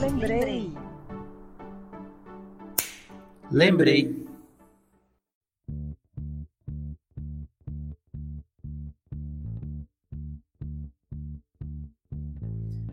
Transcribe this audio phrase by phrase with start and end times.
[0.00, 0.72] Lembrei.
[3.50, 4.30] Lembrei.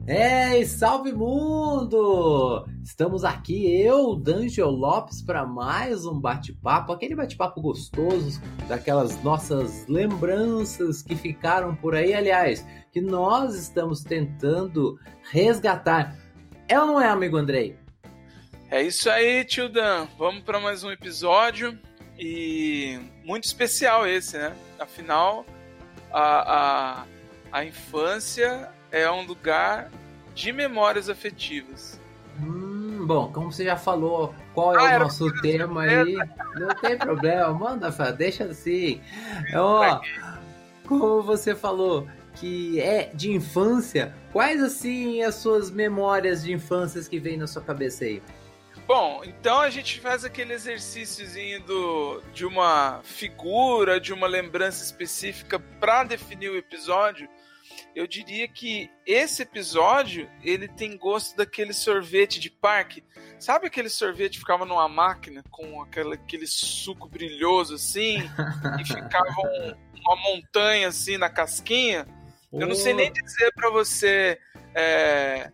[0.10, 2.66] Ei, salve mundo!
[2.82, 11.02] Estamos aqui, eu, D'Angelo Lopes, para mais um bate-papo, aquele bate-papo gostoso, daquelas nossas lembranças
[11.02, 14.98] que ficaram por aí, aliás, que nós estamos tentando
[15.30, 16.27] resgatar.
[16.70, 17.78] É ou não é, amigo Andrei?
[18.70, 20.06] É isso aí, tio Dan.
[20.18, 21.80] Vamos para mais um episódio
[22.20, 24.54] e muito especial esse, né?
[24.78, 25.46] Afinal,
[26.12, 27.06] a, a,
[27.54, 29.90] a infância é um lugar
[30.36, 32.02] de memórias afetivas.
[32.42, 36.16] Hum, bom, como você já falou, qual é Ah, o nosso tema aí?
[36.56, 39.02] Não tem problema, manda, deixa assim.
[39.56, 40.02] Ó,
[40.86, 42.06] como você falou
[42.40, 47.62] que é de infância, quais assim as suas memórias de infâncias que vem na sua
[47.62, 48.22] cabeça aí?
[48.88, 55.60] Bom, então a gente faz aquele exercíciozinho do, de uma figura, de uma lembrança específica
[55.60, 57.28] para definir o episódio.
[57.94, 63.04] Eu diria que esse episódio ele tem gosto daquele sorvete de parque.
[63.40, 68.20] Sabe aquele sorvete que ficava numa máquina com aquele, aquele suco brilhoso assim
[68.80, 72.08] e ficava um- uma montanha assim na casquinha?
[72.52, 74.40] Eu não sei nem dizer para você
[74.74, 75.50] é,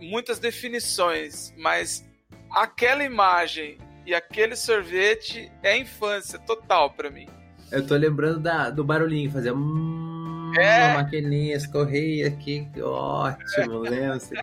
[0.00, 2.04] muitas definições, mas
[2.50, 7.28] aquela imagem e aquele sorvete é infância total para mim.
[7.70, 10.92] Eu tô lembrando da, do barulhinho, fazer hum, É.
[10.92, 14.34] a maquininha, escorreia aqui, que ótimo, lembra-se.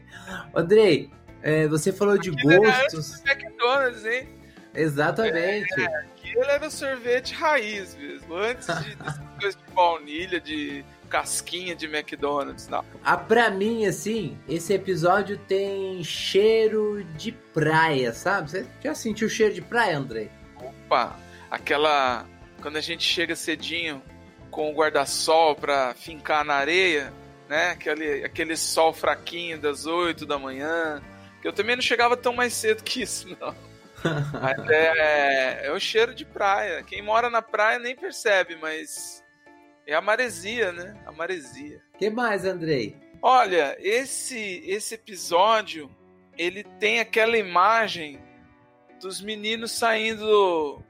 [0.53, 1.09] Andrei,
[1.41, 4.27] é, você falou de Aquilo era gostos, McDonald's, hein?
[4.75, 5.81] exatamente.
[5.81, 12.67] Aquilo era sorvete raiz mesmo, antes de, dessas coisas de baunilha, de casquinha de McDonald's,
[12.67, 12.83] não.
[13.03, 18.49] Ah, pra mim, assim, esse episódio tem cheiro de praia, sabe?
[18.49, 20.31] Você já sentiu o cheiro de praia, Andrei?
[20.57, 21.15] Opa,
[21.51, 22.25] aquela.
[22.63, 24.01] Quando a gente chega cedinho
[24.49, 27.13] com o guarda-sol pra fincar na areia,
[27.47, 27.69] né?
[27.69, 30.99] Aquele, aquele sol fraquinho das 8 da manhã.
[31.43, 33.55] Que eu também não chegava tão mais cedo que isso, não.
[34.41, 36.81] Mas é, é o cheiro de praia.
[36.81, 39.22] Quem mora na praia nem percebe, mas
[39.87, 40.95] é a maresia, né?
[41.05, 41.81] A maresia.
[41.97, 42.95] que mais, Andrei?
[43.21, 45.89] Olha, esse esse episódio
[46.37, 48.19] ele tem aquela imagem
[48.99, 50.81] dos meninos saindo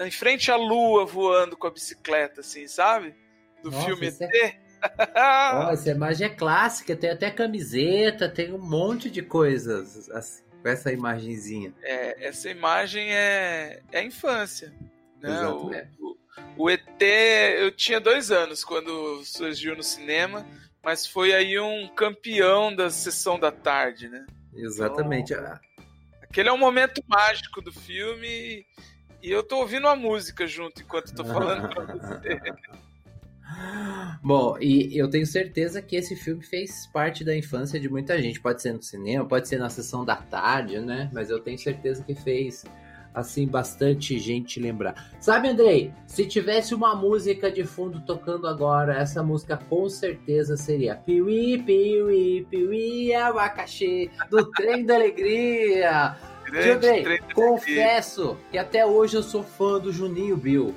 [0.00, 3.14] em frente à lua voando com a bicicleta, assim, sabe?
[3.62, 4.56] Do Nossa, filme isso é- ET.
[5.16, 10.68] Ó, essa imagem é clássica, tem até camiseta, tem um monte de coisas assim, com
[10.68, 11.74] essa imagenzinha.
[11.82, 14.72] É, essa imagem é, é a infância.
[15.20, 15.30] Né?
[15.48, 15.97] O, Exatamente.
[16.56, 17.02] O, ET,
[17.58, 20.46] eu tinha dois anos quando surgiu no cinema,
[20.82, 24.26] mas foi aí um campeão da sessão da tarde, né?
[24.54, 25.34] Exatamente.
[25.34, 25.60] Ah,
[26.22, 28.64] Aquele é um momento mágico do filme
[29.22, 32.38] e eu tô ouvindo a música junto enquanto tô falando pra você.
[34.22, 38.40] Bom, e eu tenho certeza que esse filme fez parte da infância de muita gente.
[38.40, 41.10] Pode ser no cinema, pode ser na sessão da tarde, né?
[41.12, 42.64] Mas eu tenho certeza que fez,
[43.14, 45.12] assim, bastante gente lembrar.
[45.20, 45.92] Sabe, Andrei?
[46.06, 52.46] Se tivesse uma música de fundo tocando agora, essa música com certeza seria Piuí, Piuí,
[52.48, 56.16] Piuí, abacaxi, do Trem da Alegria.
[56.48, 60.74] Andrei, confesso que até hoje eu sou fã do Juninho Bill.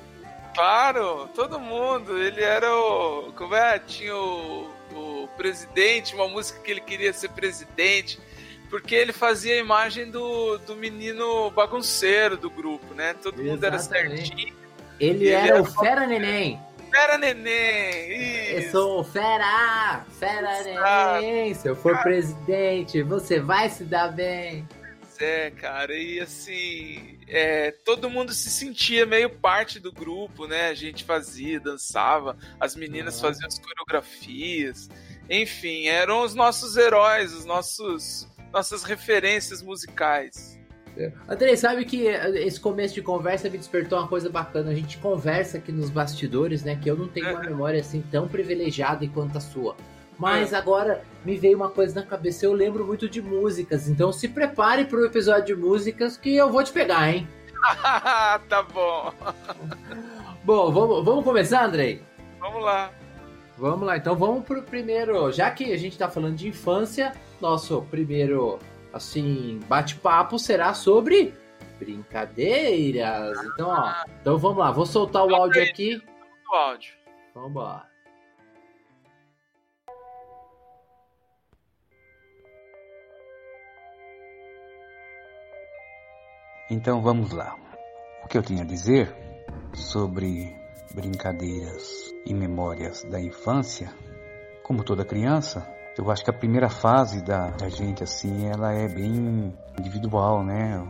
[0.54, 2.18] Claro, todo mundo.
[2.18, 3.32] Ele era o.
[3.32, 3.78] Como é?
[3.78, 8.18] Tinha o, o presidente, uma música que ele queria ser presidente,
[8.72, 13.12] porque ele fazia a imagem do, do menino bagunceiro do grupo, né?
[13.22, 14.28] Todo mundo era Exatamente.
[14.28, 14.56] certinho.
[14.98, 16.58] Ele Ele era era o Fera Neném.
[16.94, 18.50] Era neném!
[18.50, 18.70] Eu Isso.
[18.72, 21.20] sou o Fera, Fera Exato.
[21.20, 21.52] Neném.
[21.52, 24.66] Se eu for presidente, você vai se dar bem.
[25.20, 30.68] É, cara, e assim, é, todo mundo se sentia meio parte do grupo, né?
[30.68, 33.28] A gente fazia, dançava, as meninas Ah.
[33.28, 34.88] faziam as coreografias,
[35.28, 40.60] enfim, eram os nossos heróis, os nossos nossas referências musicais.
[41.26, 44.70] Andrei, sabe que esse começo de conversa me despertou uma coisa bacana.
[44.70, 46.76] A gente conversa aqui nos bastidores, né?
[46.76, 49.74] Que eu não tenho uma memória assim tão privilegiada quanto a sua.
[50.18, 54.28] Mas agora me veio uma coisa na cabeça, eu lembro muito de músicas, então se
[54.28, 57.26] prepare para o episódio de músicas que eu vou te pegar, hein?
[58.48, 59.12] tá bom.
[60.44, 62.02] Bom, vamos, vamos começar, Andrei?
[62.38, 62.92] Vamos lá.
[63.62, 65.30] Vamos lá, então vamos pro primeiro.
[65.30, 68.58] Já que a gente tá falando de infância, nosso primeiro,
[68.92, 71.32] assim, bate-papo será sobre
[71.78, 73.38] brincadeiras.
[73.44, 76.02] Então, ó, então vamos lá, vou soltar o áudio aqui.
[76.50, 76.92] O áudio.
[77.32, 77.86] Vamos embora.
[86.68, 87.56] Então vamos lá.
[88.24, 89.14] O que eu tinha a dizer
[89.72, 90.61] sobre
[90.94, 93.92] brincadeiras e memórias da infância,
[94.62, 95.66] como toda criança,
[95.98, 100.82] eu acho que a primeira fase da, da gente assim, ela é bem individual, né?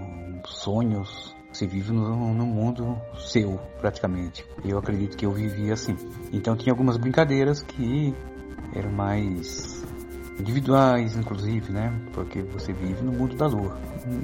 [0.47, 4.45] Sonhos, você vive no mundo seu, praticamente.
[4.65, 5.97] Eu acredito que eu vivia assim.
[6.33, 8.15] Então tinha algumas brincadeiras que
[8.75, 9.85] eram mais
[10.39, 11.93] individuais, inclusive, né?
[12.13, 13.77] Porque você vive no mundo da lua.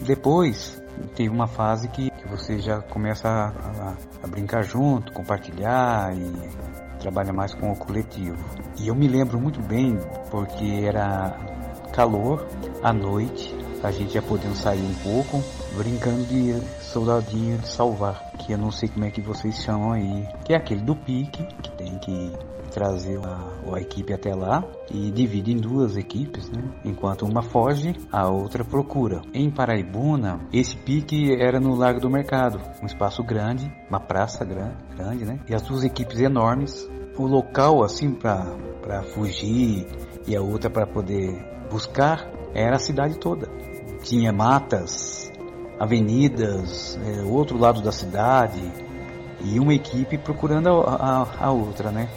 [0.07, 0.83] Depois
[1.15, 7.33] teve uma fase que você já começa a, a, a brincar junto, compartilhar e trabalha
[7.33, 8.37] mais com o coletivo.
[8.79, 9.99] E eu me lembro muito bem
[10.31, 11.37] porque era
[11.93, 12.47] calor
[12.83, 15.43] à noite, a gente já podendo sair um pouco,
[15.77, 16.55] brincando de
[16.89, 20.57] soldadinho de salvar, que eu não sei como é que vocês chamam aí, que é
[20.57, 22.33] aquele do pique, que tem que
[22.71, 26.63] trazer a, a, equipe até lá e divide em duas equipes, né?
[26.85, 29.23] Enquanto uma foge, a outra procura.
[29.35, 34.77] Em Paraibuna, esse pique era no Largo do Mercado, um espaço grande, uma praça grande,
[34.97, 35.41] grande né?
[35.49, 36.89] E as duas equipes enormes.
[37.17, 39.87] O local, assim, para fugir
[40.27, 41.35] e a outra para poder
[41.69, 43.49] buscar, era a cidade toda.
[44.05, 45.28] Tinha matas,
[45.79, 48.61] avenidas, é, outro lado da cidade
[49.41, 52.09] e uma equipe procurando a, a, a outra, né?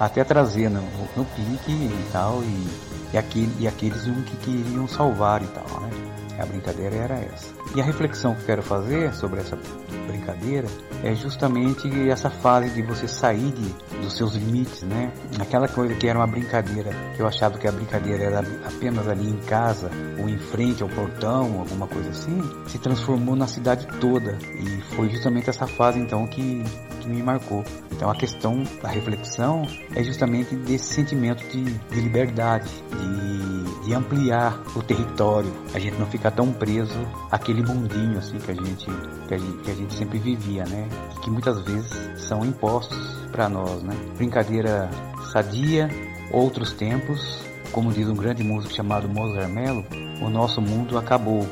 [0.00, 0.80] até trazer no,
[1.14, 2.66] no pique e tal, e,
[3.12, 6.19] e, aquele, e aqueles um que queriam salvar e tal, né?
[6.38, 7.52] A brincadeira era essa.
[7.74, 9.58] E a reflexão que quero fazer sobre essa
[10.06, 10.66] brincadeira
[11.02, 15.12] é justamente essa fase de você sair de, dos seus limites, né?
[15.38, 19.28] Aquela coisa que era uma brincadeira, que eu achava que a brincadeira era apenas ali
[19.28, 24.36] em casa, ou em frente ao portão, alguma coisa assim, se transformou na cidade toda.
[24.54, 26.64] E foi justamente essa fase então que
[27.10, 27.64] me marcou.
[27.92, 34.60] Então a questão, a reflexão é justamente desse sentimento de, de liberdade, de, de ampliar
[34.74, 36.98] o território, a gente não ficar tão preso
[37.30, 38.86] àquele mundinho assim que a gente,
[39.28, 40.88] que a gente, que a gente sempre vivia, né?
[41.16, 42.98] E que muitas vezes são impostos
[43.30, 43.94] para nós, né?
[44.16, 44.90] Brincadeira
[45.32, 45.88] sadia,
[46.30, 47.38] outros tempos,
[47.72, 49.84] como diz um grande músico chamado Mozart Mello,
[50.20, 51.46] o nosso mundo acabou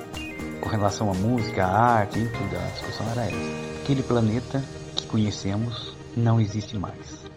[0.60, 2.56] com relação à música, à arte, em tudo.
[2.56, 3.80] A discussão era essa.
[3.82, 4.62] Aquele planeta
[5.00, 7.28] que conhecemos não existe mais.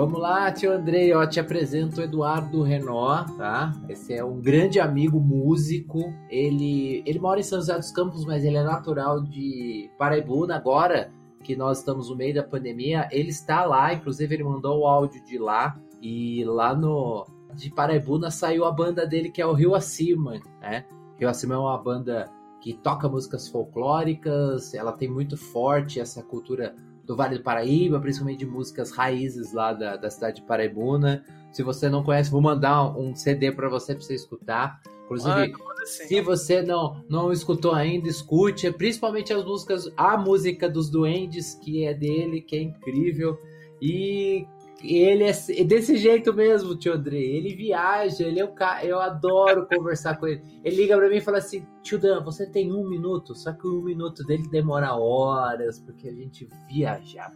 [0.00, 3.72] Vamos lá, tio Andrei, ó, te apresento o Eduardo Renó, tá?
[3.86, 6.14] Esse é um grande amigo músico.
[6.30, 10.56] Ele, ele mora em São José dos Campos, mas ele é natural de Paraibuna.
[10.56, 11.12] Agora
[11.42, 15.24] que nós estamos no meio da pandemia, ele está lá, inclusive ele mandou o áudio
[15.24, 15.78] de lá.
[16.00, 20.84] E lá no de Paraibuna saiu a banda dele que é o Rio Acima, né?
[21.18, 26.74] Rio Acima é uma banda que toca músicas folclóricas, ela tem muito forte essa cultura
[27.04, 31.24] do Vale do Paraíba, principalmente de músicas raízes lá da, da cidade de Paraibuna.
[31.50, 34.80] Se você não conhece, vou mandar um CD para você para você escutar.
[35.10, 36.06] Inclusive, Ah, assim.
[36.06, 41.84] se você não, não escutou ainda, escute, principalmente as músicas, a música dos Duendes, que
[41.84, 43.36] é dele, que é incrível.
[43.82, 44.46] E
[44.84, 47.18] ele é desse jeito mesmo, tio André.
[47.18, 48.84] Ele viaja, ele é o cara.
[48.84, 50.42] Eu adoro conversar com ele.
[50.62, 53.66] Ele liga pra mim e fala assim: Tio Dan, você tem um minuto, só que
[53.66, 57.32] o um minuto dele demora horas, porque a gente viaja.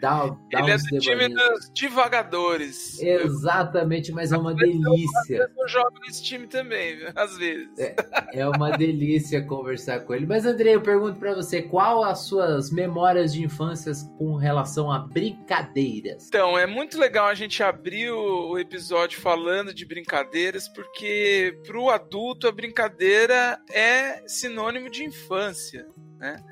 [0.00, 2.98] Dá, dá Ele é do time dos divagadores.
[3.00, 5.50] Exatamente, mas é uma delícia.
[5.58, 7.68] Eu jogo nesse time também, às vezes.
[8.32, 10.24] É uma delícia conversar com ele.
[10.24, 15.00] Mas, André, eu pergunto pra você: qual as suas memórias de infância com relação a
[15.00, 16.28] brincadeiras?
[16.28, 21.90] Então, é muito legal a gente abrir o, o episódio falando de brincadeiras, porque pro
[21.90, 25.86] adulto a brincadeira é sinônimo de infância,
[26.18, 26.42] né?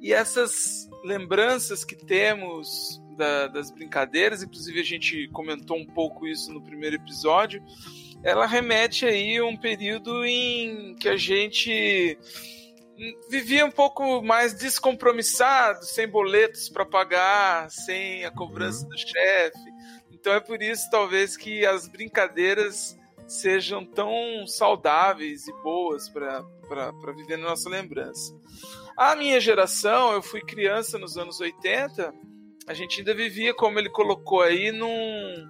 [0.00, 6.52] E essas lembranças que temos da- das brincadeiras, inclusive a gente comentou um pouco isso
[6.52, 7.62] no primeiro episódio,
[8.22, 12.18] ela remete aí a um período em que a gente
[13.30, 19.58] vivia um pouco mais descompromissado, sem boletos para pagar, sem a cobrança do chefe.
[20.12, 26.44] Então é por isso talvez que as brincadeiras sejam tão saudáveis e boas para
[27.16, 28.34] viver na nossa lembrança.
[28.96, 32.12] A minha geração, eu fui criança nos anos 80,
[32.66, 35.48] a gente ainda vivia, como ele colocou aí, num,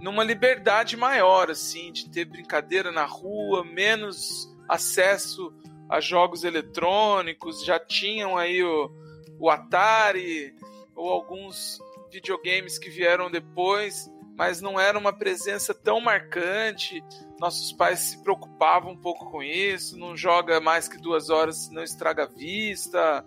[0.00, 5.52] numa liberdade maior, assim, de ter brincadeira na rua, menos acesso
[5.88, 8.90] a jogos eletrônicos, já tinham aí o,
[9.38, 10.54] o Atari
[10.94, 11.78] ou alguns
[12.10, 17.02] videogames que vieram depois, mas não era uma presença tão marcante.
[17.38, 19.98] Nossos pais se preocupavam um pouco com isso.
[19.98, 23.24] Não joga mais que duas horas, senão estraga a vista.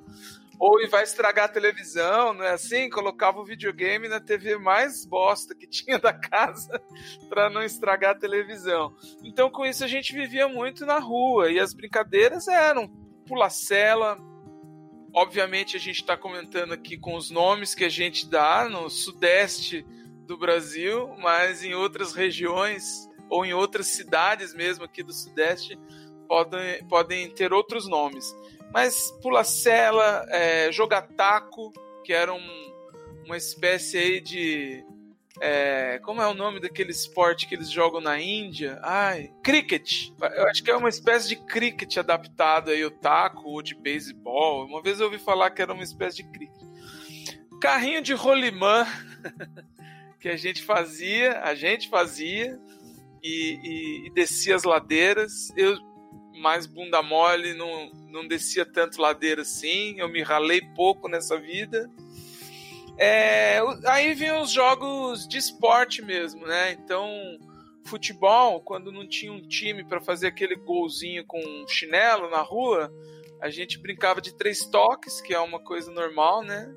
[0.58, 2.90] Ou vai estragar a televisão, não é assim?
[2.90, 6.82] Colocava o videogame na TV mais bosta que tinha da casa
[7.30, 8.94] para não estragar a televisão.
[9.24, 12.90] Então, com isso, a gente vivia muito na rua e as brincadeiras eram
[13.26, 14.18] pula-cela,
[15.14, 19.86] Obviamente a gente está comentando aqui com os nomes que a gente dá no sudeste
[20.26, 25.78] do Brasil, mas em outras regiões ou em outras cidades mesmo aqui do sudeste
[26.28, 28.36] podem, podem ter outros nomes.
[28.74, 32.74] Mas pula-cela, é, jogar taco, que era um,
[33.26, 34.86] uma espécie aí de
[35.42, 38.78] é, como é o nome daquele esporte que eles jogam na Índia?
[38.84, 40.10] Ai, cricket.
[40.22, 44.66] Eu acho que é uma espécie de cricket adaptado aí, o taco, ou de beisebol.
[44.66, 46.68] Uma vez eu ouvi falar que era uma espécie de cricket.
[47.62, 48.86] Carrinho de rolimã
[50.20, 52.60] que a gente fazia, a gente fazia
[53.24, 55.52] e, e, e descia as ladeiras.
[55.56, 55.78] Eu,
[56.40, 60.00] mais bunda mole, não, não descia tanto ladeira assim.
[60.00, 61.90] Eu me ralei pouco nessa vida.
[62.98, 66.74] É, aí vinham os jogos de esporte mesmo, né?
[66.74, 67.10] Então,
[67.86, 72.92] futebol, quando não tinha um time para fazer aquele golzinho com um chinelo na rua,
[73.42, 76.74] a gente brincava de três toques, que é uma coisa normal, né?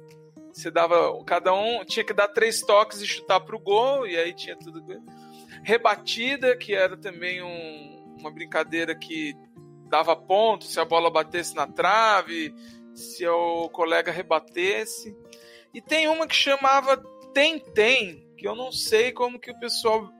[0.53, 1.13] Você dava.
[1.25, 4.81] Cada um tinha que dar três toques e chutar pro gol, e aí tinha tudo.
[5.63, 9.35] Rebatida, que era também um, uma brincadeira que
[9.89, 12.55] dava ponto se a bola batesse na trave,
[12.95, 15.17] se o colega rebatesse.
[15.73, 16.97] E tem uma que chamava
[17.33, 20.11] Tem-Tem, que eu não sei como que o pessoal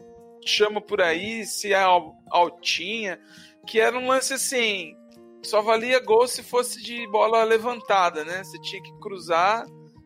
[0.45, 1.83] chama por aí, se é
[2.31, 3.21] altinha,
[3.67, 4.97] que era um lance assim,
[5.43, 8.43] só valia gol se fosse de bola levantada, né?
[8.45, 9.65] Você tinha que cruzar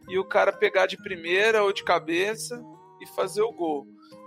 [0.09, 2.63] e o cara pegar de primeira ou de cabeça
[3.01, 3.87] e fazer o gol.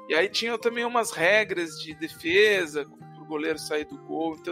[0.09, 4.35] E aí tinha também umas regras de defesa, para o goleiro sair do gol.
[4.39, 4.51] Então,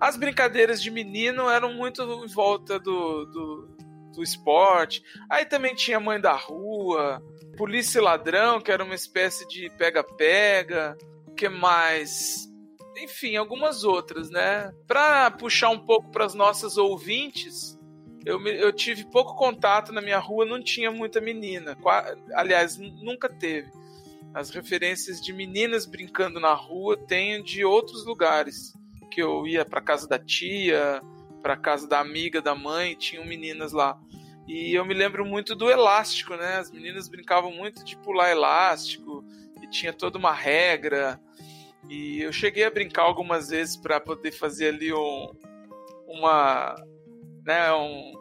[0.00, 3.76] as brincadeiras de menino eram muito em volta do, do,
[4.14, 5.02] do esporte.
[5.28, 7.20] Aí também tinha Mãe da Rua,
[7.56, 10.96] Polícia e Ladrão, que era uma espécie de pega-pega.
[11.26, 12.48] O que mais?
[12.96, 14.72] Enfim, algumas outras, né?
[14.86, 17.76] Para puxar um pouco para as nossas ouvintes,
[18.24, 21.76] eu, eu tive pouco contato na minha rua, não tinha muita menina.
[22.34, 23.68] Aliás, nunca teve.
[24.34, 28.72] As referências de meninas brincando na rua tenho de outros lugares.
[29.10, 31.02] Que eu ia para casa da tia,
[31.42, 33.98] para casa da amiga da mãe, tinham meninas lá.
[34.46, 36.56] E eu me lembro muito do elástico, né?
[36.56, 39.24] As meninas brincavam muito de pular elástico
[39.62, 41.20] e tinha toda uma regra.
[41.88, 45.32] E eu cheguei a brincar algumas vezes para poder fazer ali um,
[46.06, 46.74] uma,
[47.44, 48.12] né, um,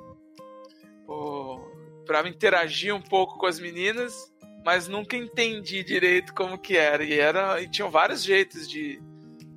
[1.08, 1.72] um
[2.06, 4.31] para interagir um pouco com as meninas,
[4.63, 7.03] mas nunca entendi direito como que era.
[7.03, 9.01] E era e tinham vários jeitos de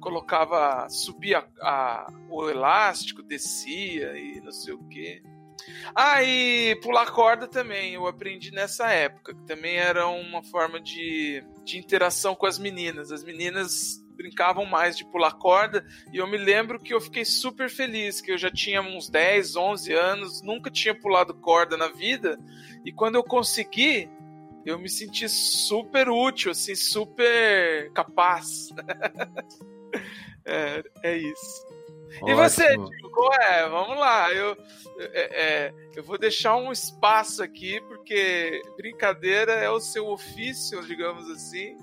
[0.01, 5.23] colocava, subia a, o elástico, descia e não sei o que.
[5.95, 11.43] Ah, e pular corda também, eu aprendi nessa época, que também era uma forma de,
[11.65, 13.11] de interação com as meninas.
[13.11, 17.69] As meninas brincavam mais de pular corda e eu me lembro que eu fiquei super
[17.69, 22.39] feliz, que eu já tinha uns 10, 11 anos, nunca tinha pulado corda na vida
[22.85, 24.09] e quando eu consegui,
[24.65, 28.69] eu me senti super útil, assim, super capaz.
[30.45, 31.75] é, é isso.
[32.15, 32.31] Ótimo.
[32.31, 33.69] E você, Tico, é?
[33.69, 34.33] Vamos lá.
[34.33, 34.57] Eu,
[34.99, 41.29] é, é, eu vou deixar um espaço aqui, porque brincadeira é o seu ofício, digamos
[41.31, 41.77] assim.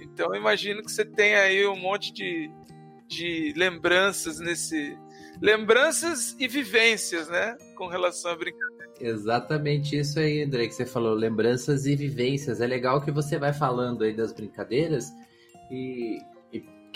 [0.00, 2.50] Então imagino que você tem aí um monte de,
[3.06, 4.98] de lembranças nesse.
[5.40, 7.56] Lembranças e vivências, né?
[7.76, 8.86] Com relação à brincadeira.
[9.00, 12.60] Exatamente isso aí, André, que você falou, lembranças e vivências.
[12.60, 15.12] É legal que você vai falando aí das brincadeiras
[15.70, 16.18] e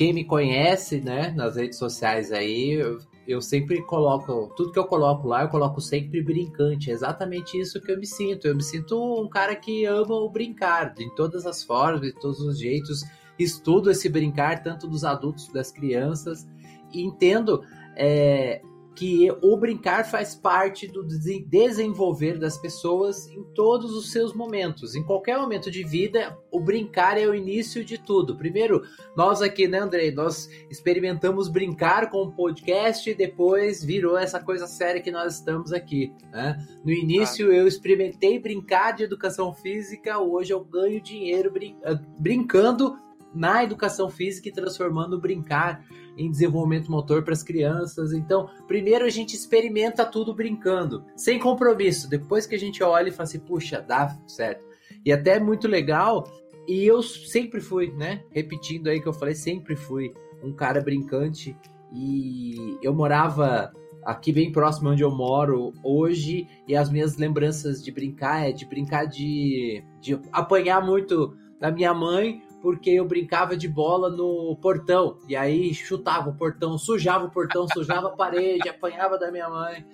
[0.01, 2.97] quem me conhece, né, nas redes sociais aí, eu,
[3.29, 6.91] eu, sempre coloco, tudo que eu coloco lá, eu coloco sempre brincante.
[6.91, 8.49] É exatamente isso que eu me sinto.
[8.49, 12.41] Eu me sinto um cara que ama o brincar, de todas as formas, de todos
[12.41, 13.03] os jeitos.
[13.39, 16.49] Estudo esse brincar, tanto dos adultos, das crianças,
[16.95, 17.63] e entendo
[18.01, 18.63] é,
[18.97, 24.95] que o brincar faz parte do desen- desenvolver das pessoas em todos os seus momentos.
[24.95, 28.37] Em qualquer momento de vida, o brincar é o início de tudo.
[28.37, 28.83] Primeiro,
[29.17, 34.67] nós aqui, né, Andrei, nós experimentamos brincar com o podcast e depois virou essa coisa
[34.67, 36.59] séria que nós estamos aqui, né?
[36.85, 41.79] No início eu experimentei brincar de educação física, hoje eu ganho dinheiro brin-
[42.19, 42.97] brincando
[43.33, 45.85] na educação física e transformando brincar
[46.21, 48.13] em desenvolvimento motor para as crianças.
[48.13, 52.09] Então, primeiro a gente experimenta tudo brincando, sem compromisso.
[52.09, 54.65] Depois que a gente olha e fala assim, puxa, dá certo.
[55.05, 56.31] E até é muito legal.
[56.69, 58.23] E eu sempre fui, né?
[58.31, 60.13] Repetindo aí que eu falei, sempre fui
[60.45, 61.57] um cara brincante.
[61.91, 63.73] E eu morava
[64.05, 66.47] aqui bem próximo onde eu moro hoje.
[66.69, 71.95] E as minhas lembranças de brincar é de brincar de, de apanhar muito da minha
[71.95, 75.19] mãe porque eu brincava de bola no portão.
[75.29, 79.85] E aí chutava o portão, sujava o portão, sujava a parede, apanhava da minha mãe.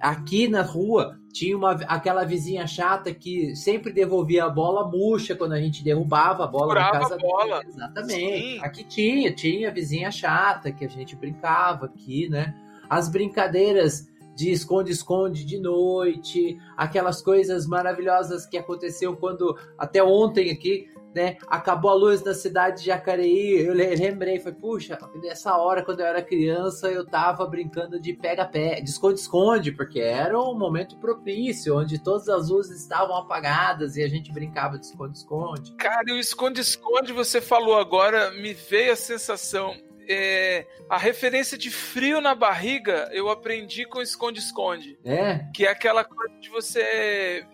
[0.00, 5.52] Aqui na rua tinha uma, aquela vizinha chata que sempre devolvia a bola murcha quando
[5.52, 7.58] a gente derrubava a bola na Furava casa bola.
[7.58, 7.70] dele.
[7.70, 8.40] Exatamente.
[8.40, 8.58] Sim.
[8.62, 12.54] Aqui tinha, tinha vizinha chata que a gente brincava aqui, né?
[12.88, 20.88] As brincadeiras de esconde-esconde de noite, aquelas coisas maravilhosas que aconteceu quando até ontem aqui,
[21.14, 21.36] né?
[21.48, 23.64] Acabou a luz na cidade de Jacareí.
[23.64, 28.12] Eu le- lembrei, foi puxa, nessa hora quando eu era criança eu tava brincando de
[28.14, 34.02] pega-pé, de esconde-esconde, porque era um momento propício onde todas as luzes estavam apagadas e
[34.02, 35.74] a gente brincava de esconde-esconde.
[35.76, 39.74] Cara, e o esconde-esconde, você falou agora, me veio a sensação.
[40.06, 44.98] é, a referência de frio na barriga eu aprendi com esconde-esconde.
[45.02, 46.80] É, Que é aquela coisa de você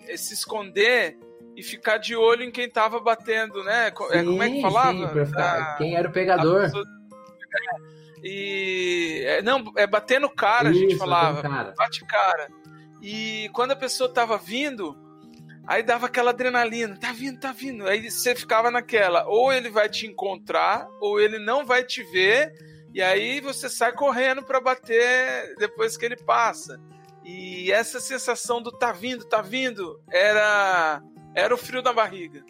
[0.08, 1.16] eh, se esconder
[1.60, 3.90] e ficar de olho em quem tava batendo, né?
[3.90, 4.92] Co- é, como é que Sim, falava?
[5.12, 6.62] sim, ficar- Ah, quem era o pegador?
[6.62, 6.84] pessoa-
[8.22, 9.22] E.
[9.26, 11.42] é, não, é bater no cara, a gente Isso, falava.
[11.42, 11.74] cara.
[11.76, 12.48] Bate cara.
[13.02, 14.94] E quando a pessoa tava vindo,
[15.66, 16.96] aí dava aquela adrenalina.
[17.00, 17.86] Tá vindo, tá vindo.
[17.86, 19.26] Aí você ficava naquela.
[19.26, 22.52] Ou ele vai te encontrar, ou ele não vai te ver.
[22.92, 26.78] E aí você sai correndo pra bater depois que ele passa.
[27.24, 31.00] E essa sensação do tá vindo, tá vindo, era,
[31.34, 32.44] era o frio na barriga.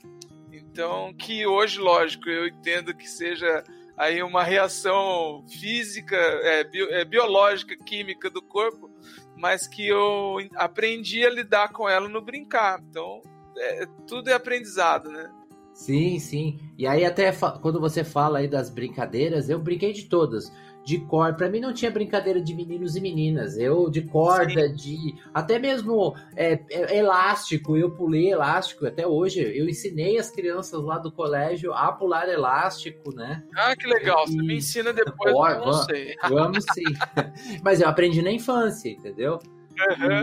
[0.53, 3.65] Então, que hoje, lógico, eu entendo que seja
[3.97, 6.67] aí uma reação física, é,
[7.01, 8.91] é, biológica, química do corpo,
[9.37, 12.81] mas que eu aprendi a lidar com ela no brincar.
[12.89, 13.21] Então,
[13.57, 15.31] é, tudo é aprendizado, né?
[15.75, 16.59] Sim, sim.
[16.77, 20.53] E aí até quando você fala aí das brincadeiras, eu brinquei de todas.
[20.85, 23.57] De corda, pra mim não tinha brincadeira de meninos e meninas.
[23.59, 27.77] Eu de corda, de até mesmo é, é, elástico.
[27.77, 29.41] Eu pulei elástico até hoje.
[29.41, 33.45] Eu ensinei as crianças lá do colégio a pular elástico, né?
[33.55, 34.27] Ah, que legal.
[34.27, 36.15] Você E- me ensina depois, Bora, eu não sei.
[36.29, 36.83] Vamos sim.
[37.63, 39.39] Mas eu aprendi na infância, entendeu?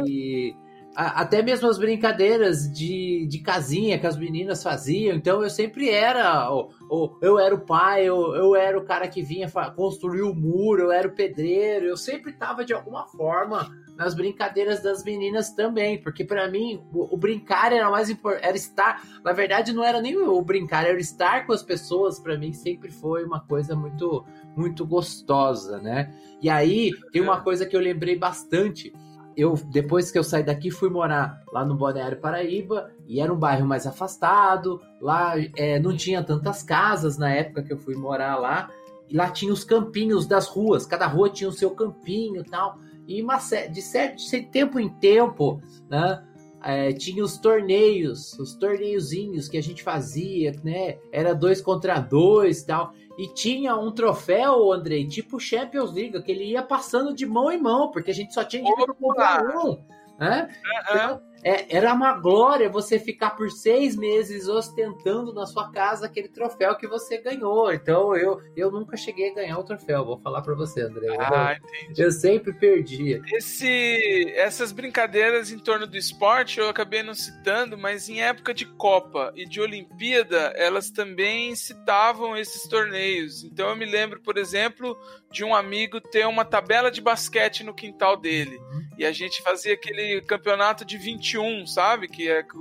[0.06, 0.56] E
[1.00, 5.16] a- até mesmo as brincadeiras de, de casinha que as meninas faziam.
[5.16, 6.52] Então eu sempre era.
[6.52, 10.34] o- o- eu era o pai, eu, eu era o cara que vinha construir o
[10.34, 11.86] muro, eu era o pedreiro.
[11.86, 16.02] Eu sempre tava de alguma forma nas brincadeiras das meninas também.
[16.02, 18.46] Porque para mim o, o brincar era mais importante.
[18.48, 19.04] Era estar.
[19.24, 22.20] Na verdade, não era nem o brincar, era estar com as pessoas.
[22.20, 26.12] Para mim sempre foi uma coisa muito, muito gostosa, né?
[26.42, 28.92] E aí tem uma coisa que eu lembrei bastante
[29.38, 33.38] eu depois que eu saí daqui fui morar lá no Balneário Paraíba e era um
[33.38, 38.36] bairro mais afastado lá é, não tinha tantas casas na época que eu fui morar
[38.38, 38.72] lá
[39.08, 42.80] e lá tinha os campinhos das ruas cada rua tinha o seu campinho e tal
[43.08, 46.24] e uma de certo de tempo em tempo né
[46.64, 52.64] é, tinha os torneios os torneiozinhos que a gente fazia né era dois contra dois
[52.64, 57.52] tal e tinha um troféu, Andrei, tipo Champions League, que ele ia passando de mão
[57.52, 59.84] em mão, porque a gente só tinha dinheiro para comprar um.
[60.20, 60.50] Né?
[60.82, 66.28] Então, é, era uma glória você ficar por seis meses ostentando na sua casa aquele
[66.28, 67.72] troféu que você ganhou.
[67.72, 71.16] Então eu, eu nunca cheguei a ganhar o troféu, vou falar para você, André.
[71.20, 71.58] Ah,
[71.96, 73.22] eu, eu sempre perdia.
[73.34, 78.66] Esse, essas brincadeiras em torno do esporte eu acabei não citando, mas em época de
[78.66, 83.44] Copa e de Olimpíada, elas também citavam esses torneios.
[83.44, 84.98] Então eu me lembro, por exemplo,
[85.32, 88.60] de um amigo ter uma tabela de basquete no quintal dele.
[88.98, 92.08] E a gente fazia aquele campeonato de 21, sabe?
[92.08, 92.58] Que é que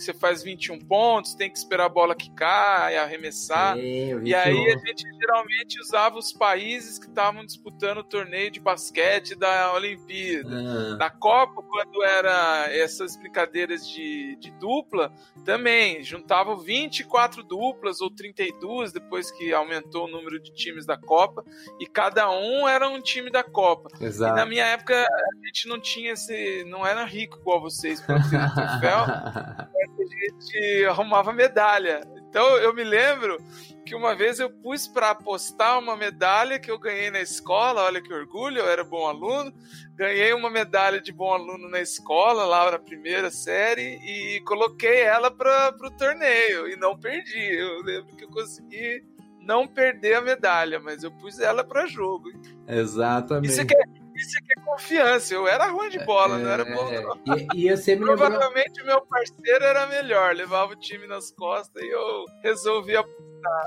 [0.00, 3.76] que você faz 21 pontos, tem que esperar a bola quicar e arremessar.
[3.76, 4.86] Sim, E aí a 21.
[4.86, 10.48] gente geralmente usava os países que estavam disputando o torneio de basquete da Olimpíada.
[10.50, 15.12] Ah, Na Copa, quando era essas brincadeiras de, de dupla,
[15.44, 21.44] também juntavam 24 duplas ou 32, depois que aumentou o número de times da Copa,
[21.78, 23.90] e cada um era um time da Copa.
[23.98, 24.48] E na exato.
[24.48, 26.64] minha época, a gente não tinha esse.
[26.64, 29.04] não era rico igual vocês para ter um troféu,
[30.10, 32.02] gente arrumava medalha.
[32.28, 33.38] Então eu me lembro
[33.84, 38.00] que uma vez eu pus para apostar uma medalha que eu ganhei na escola, olha
[38.00, 39.52] que orgulho, eu era bom aluno.
[39.96, 45.30] Ganhei uma medalha de bom aluno na escola, lá na primeira série, e coloquei ela
[45.30, 47.54] para o torneio e não perdi.
[47.56, 49.04] Eu lembro que eu consegui
[49.40, 52.30] não perder a medalha, mas eu pus ela para jogo.
[52.68, 53.50] Exatamente.
[53.50, 53.84] Isso que, é,
[54.20, 55.34] isso que é confiança.
[55.34, 56.92] Eu era ruim de bola, não era bom.
[56.92, 57.18] É, não.
[57.54, 58.28] E, e você me lembrou.
[58.28, 63.04] Provavelmente o meu parceiro era melhor, levava o time nas costas e eu resolvia.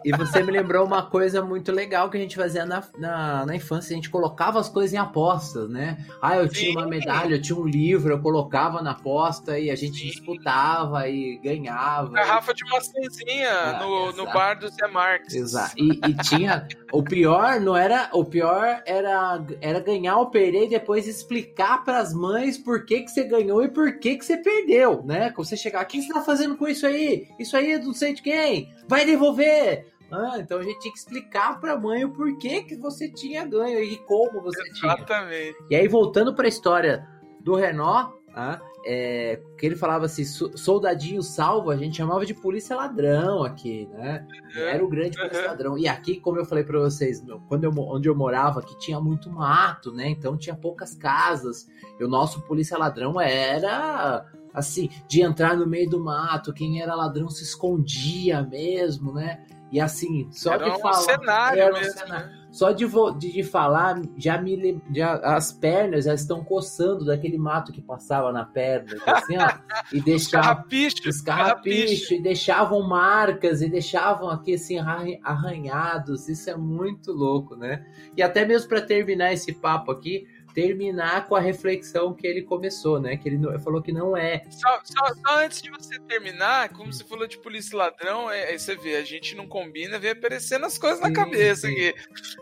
[0.04, 3.56] E você me lembrou uma coisa muito legal que a gente fazia na, na, na
[3.56, 3.94] infância.
[3.94, 5.98] A gente colocava as coisas em apostas, né?
[6.22, 6.90] Ah, eu tinha uma Sim.
[6.90, 10.08] medalha, eu tinha um livro, eu colocava na aposta e a gente Sim.
[10.08, 12.10] disputava e ganhava.
[12.12, 15.34] Garrafa de maçãzinha Ah, no, no bar do Zé Marques.
[15.34, 15.74] Exato.
[15.78, 16.68] E, e tinha.
[16.92, 18.10] O pior não era.
[18.14, 23.02] O pior era, era ganhar ou perder e depois explicar para as mães por que,
[23.02, 25.30] que você ganhou e por que, que você perdeu, né?
[25.32, 27.28] Quando você chegar, o que você tá fazendo com isso aí?
[27.40, 28.72] Isso aí é não sei de quem?
[28.88, 29.63] Vai devolver!
[30.12, 33.80] Ah, então a gente tinha que explicar pra mãe o porquê que você tinha ganho
[33.80, 34.94] e como você tinha.
[34.94, 35.58] Exatamente.
[35.70, 37.08] E aí, voltando para a história
[37.40, 42.34] do Renault, ah, é, que ele falava assim, "So- soldadinho salvo, a gente chamava de
[42.34, 44.28] polícia ladrão aqui, né?
[44.56, 45.48] Era o grande polícia Uhum.
[45.48, 45.78] ladrão.
[45.78, 49.00] E aqui, como eu falei para vocês, meu, quando eu, onde eu morava, aqui tinha
[49.00, 50.10] muito mato, né?
[50.10, 51.66] Então tinha poucas casas.
[52.00, 56.94] E o nosso polícia ladrão era assim, de entrar no meio do mato, quem era
[56.96, 59.44] ladrão se escondia mesmo, né?
[59.72, 60.94] E assim, só Era de um falar.
[60.94, 61.94] cenário era um mesmo.
[62.00, 62.28] cenário.
[62.28, 62.40] né?
[62.52, 62.86] Só de,
[63.18, 68.32] de, de falar, já me já as pernas já estão coçando daquele mato que passava
[68.32, 69.48] na perna, assim, ó,
[69.92, 76.30] e deixava Carrapicho, os carrapicho e deixavam marcas e deixavam aqui assim arran- arranhados.
[76.30, 77.84] Isso é muito louco, né?
[78.16, 83.00] E até mesmo para terminar esse papo aqui, terminar com a reflexão que ele começou,
[83.00, 83.18] né?
[83.18, 84.44] Que ele falou que não é.
[84.50, 88.50] Só, só- só antes de você terminar, como você falou de polícia e ladrão, é-
[88.50, 91.74] aí você vê, a gente não combina, vem aparecendo as coisas na Sim, cabeça sim.
[91.74, 91.94] aqui.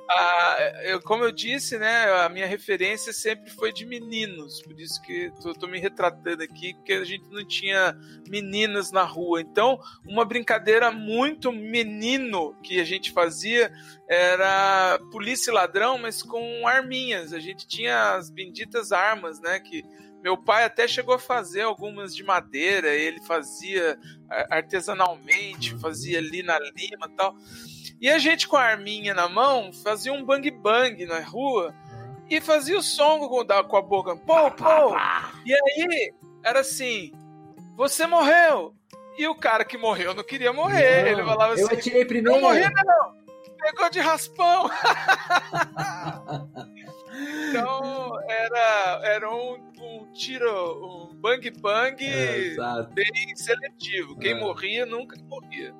[0.09, 5.01] Ah, eu, como eu disse, né, a minha referência sempre foi de meninos, por isso
[5.01, 7.95] que tô, tô me retratando aqui, porque a gente não tinha
[8.27, 9.41] meninas na rua.
[9.41, 13.71] Então, uma brincadeira muito menino que a gente fazia
[14.13, 17.31] era polícia e ladrão, mas com arminhas.
[17.31, 19.85] A gente tinha as benditas armas, né, que
[20.21, 23.97] meu pai até chegou a fazer algumas de madeira, ele fazia
[24.29, 27.33] a- artesanalmente, fazia ali na lima e tal.
[28.01, 31.73] E a gente com a arminha na mão fazia um bang bang na rua
[32.29, 34.93] e fazia o som com, a boca, pô, pô.
[35.45, 37.11] E aí era assim:
[37.77, 38.75] você morreu.
[39.17, 41.03] E o cara que morreu não queria morrer.
[41.03, 42.41] Não, ele falava eu assim: atirei não primeiro.
[42.41, 43.20] morri, não.
[43.61, 44.69] Pegou de raspão.
[47.49, 52.55] então era, era um, um tiro, um bang bang É,
[52.93, 54.17] bem seletivo.
[54.17, 54.39] Quem É.
[54.39, 55.73] morria nunca morria.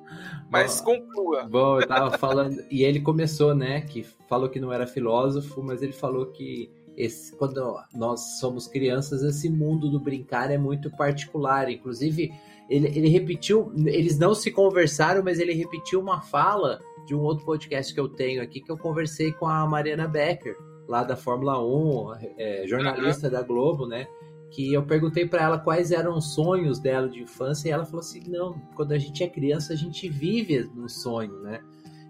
[0.50, 0.98] Mas Bom.
[1.00, 1.44] conclua.
[1.44, 2.62] Bom, eu tava falando.
[2.70, 3.80] E ele começou, né?
[3.80, 9.22] Que falou que não era filósofo, mas ele falou que esse, quando nós somos crianças,
[9.22, 11.70] esse mundo do brincar é muito particular.
[11.70, 12.32] Inclusive,
[12.68, 13.72] ele, ele repetiu.
[13.86, 18.08] Eles não se conversaram, mas ele repetiu uma fala de um outro podcast que eu
[18.08, 20.56] tenho aqui, que eu conversei com a Mariana Becker,
[20.88, 24.06] lá da Fórmula 1, é, jornalista da Globo, né?
[24.52, 28.00] que eu perguntei para ela quais eram os sonhos dela de infância e ela falou
[28.00, 31.60] assim: não, quando a gente é criança a gente vive no sonho, né?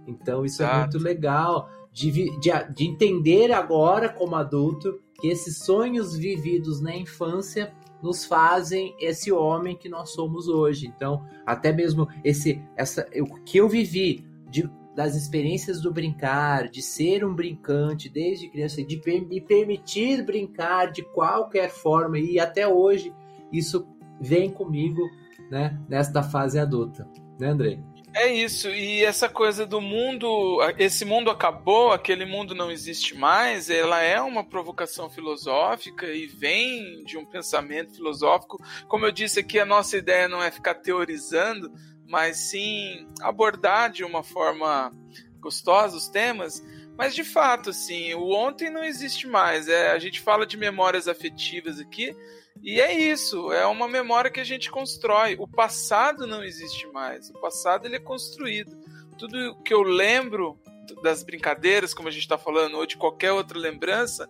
[0.06, 0.80] Então isso é Exato.
[0.80, 7.72] muito legal de, de, de entender agora como adulto que esses sonhos vividos na infância
[8.02, 10.88] nos fazem esse homem que nós somos hoje.
[10.88, 16.82] Então, até mesmo esse essa o que eu vivi de, das experiências do brincar, de
[16.82, 23.12] ser um brincante desde criança, de me permitir brincar de qualquer forma e até hoje
[23.50, 23.86] isso
[24.20, 25.02] vem comigo,
[25.50, 27.78] né, nesta fase adulta, né, André?
[28.14, 33.70] É isso, e essa coisa do mundo, esse mundo acabou, aquele mundo não existe mais,
[33.70, 38.58] ela é uma provocação filosófica e vem de um pensamento filosófico.
[38.86, 41.72] Como eu disse aqui, a nossa ideia não é ficar teorizando,
[42.12, 44.92] mas sim abordar de uma forma
[45.40, 46.62] gostosa os temas,
[46.94, 49.66] Mas de fato, assim, o ontem não existe mais.
[49.66, 52.14] É, a gente fala de memórias afetivas aqui,
[52.62, 55.36] e é isso, é uma memória que a gente constrói.
[55.38, 57.30] O passado não existe mais.
[57.30, 58.78] O passado ele é construído.
[59.18, 60.60] Tudo que eu lembro
[61.02, 64.28] das brincadeiras, como a gente está falando, ou de qualquer outra lembrança,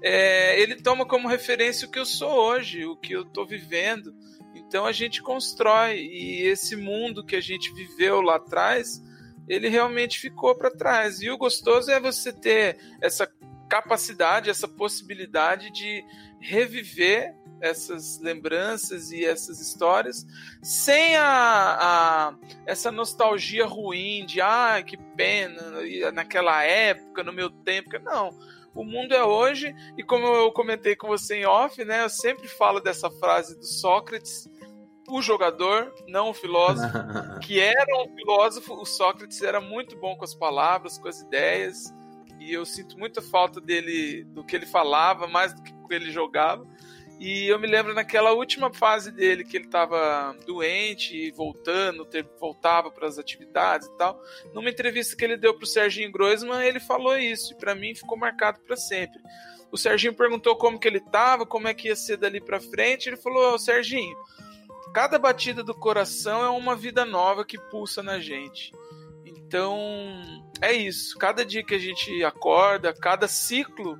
[0.00, 4.14] é, ele toma como referência o que eu sou hoje, o que eu estou vivendo.
[4.66, 9.02] Então a gente constrói e esse mundo que a gente viveu lá atrás,
[9.48, 11.20] ele realmente ficou para trás.
[11.20, 13.30] E o gostoso é você ter essa
[13.68, 16.04] capacidade, essa possibilidade de
[16.40, 20.26] reviver essas lembranças e essas histórias
[20.62, 22.34] sem a, a,
[22.66, 25.62] essa nostalgia ruim de ah que pena
[26.12, 28.36] naquela época no meu tempo não
[28.74, 32.46] o mundo é hoje e como eu comentei com você em off né eu sempre
[32.46, 34.46] falo dessa frase do Sócrates
[35.08, 36.92] o jogador, não o filósofo,
[37.42, 41.94] que era um filósofo, o Sócrates era muito bom com as palavras, com as ideias,
[42.38, 46.66] e eu sinto muita falta dele, do que ele falava, mais do que ele jogava.
[47.18, 52.06] E eu me lembro naquela última fase dele, que ele estava doente e voltando,
[52.38, 54.20] voltava para as atividades e tal.
[54.52, 57.94] Numa entrevista que ele deu para o Serginho Groisman, ele falou isso, e para mim
[57.94, 59.18] ficou marcado para sempre.
[59.72, 63.08] O Serginho perguntou como que ele estava, como é que ia ser dali para frente.
[63.08, 64.16] Ele falou: Serginho,
[64.96, 68.72] cada batida do coração é uma vida nova que pulsa na gente.
[69.26, 69.76] Então,
[70.58, 71.18] é isso.
[71.18, 73.98] Cada dia que a gente acorda, cada ciclo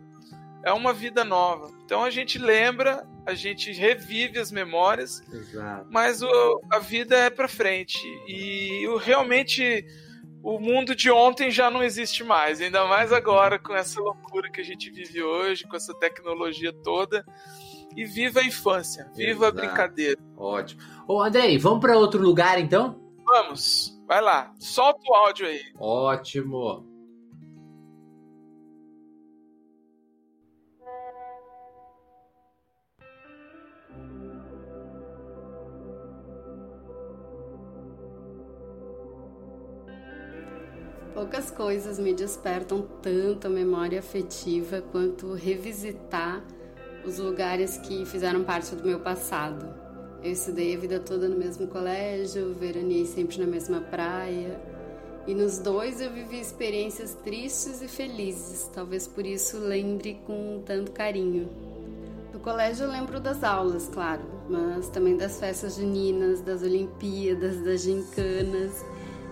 [0.65, 1.71] é uma vida nova.
[1.85, 5.87] Então a gente lembra, a gente revive as memórias, Exato.
[5.91, 8.01] mas o, a vida é para frente.
[8.27, 9.85] E o, realmente
[10.43, 14.63] o mundo de ontem já não existe mais, ainda mais agora com essa loucura que
[14.63, 17.23] a gente vive hoje, com essa tecnologia toda
[17.97, 19.59] e viva a infância, viva Exato.
[19.59, 20.21] a brincadeira.
[20.37, 20.83] Ótimo.
[21.09, 23.01] Ô, Andrei, vamos para outro lugar então?
[23.25, 25.63] Vamos, vai lá, solta o áudio aí.
[25.79, 26.85] Ótimo.
[41.15, 46.45] Poucas coisas me despertam tanto a memória afetiva quanto revisitar
[47.07, 49.66] os lugares que fizeram parte do meu passado.
[50.23, 54.61] Eu estudei a vida toda no mesmo colégio, veraneei sempre na mesma praia,
[55.27, 60.92] e nos dois eu vivi experiências tristes e felizes, talvez por isso lembre com tanto
[60.92, 61.49] carinho.
[62.33, 67.83] Do colégio eu lembro das aulas, claro, mas também das festas juninas, das Olimpíadas, das
[67.83, 68.85] gincanas.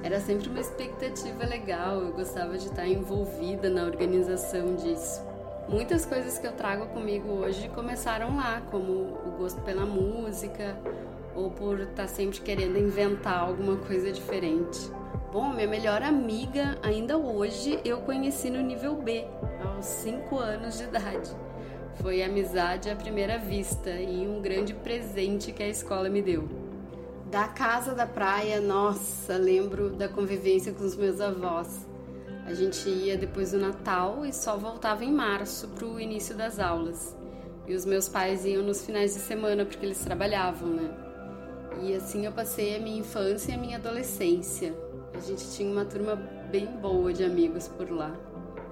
[0.02, 5.33] Era sempre uma expectativa legal, eu gostava de estar envolvida na organização disso.
[5.68, 10.78] Muitas coisas que eu trago comigo hoje começaram lá, como o gosto pela música
[11.34, 14.90] ou por estar sempre querendo inventar alguma coisa diferente.
[15.32, 19.24] Bom, minha melhor amiga, ainda hoje, eu conheci no nível B,
[19.64, 21.30] aos 5 anos de idade.
[21.94, 26.46] Foi amizade à primeira vista e um grande presente que a escola me deu.
[27.30, 31.88] Da casa da praia, nossa, lembro da convivência com os meus avós.
[32.46, 36.58] A gente ia depois do Natal e só voltava em março para o início das
[36.58, 37.16] aulas.
[37.66, 40.90] E os meus pais iam nos finais de semana porque eles trabalhavam, né?
[41.82, 44.74] E assim eu passei a minha infância e a minha adolescência.
[45.14, 46.16] A gente tinha uma turma
[46.50, 48.14] bem boa de amigos por lá.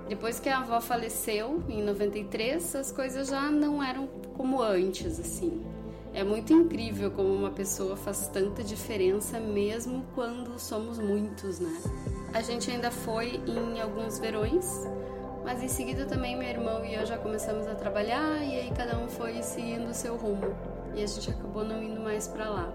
[0.07, 4.07] Depois que a avó faleceu, em 93, as coisas já não eram
[4.37, 5.65] como antes, assim.
[6.13, 11.73] É muito incrível como uma pessoa faz tanta diferença mesmo quando somos muitos, né?
[12.35, 14.89] A gente ainda foi em alguns verões,
[15.45, 18.97] mas em seguida também meu irmão e eu já começamos a trabalhar e aí cada
[18.97, 20.57] um foi seguindo o seu rumo
[20.95, 22.73] e a gente acabou não indo mais para lá.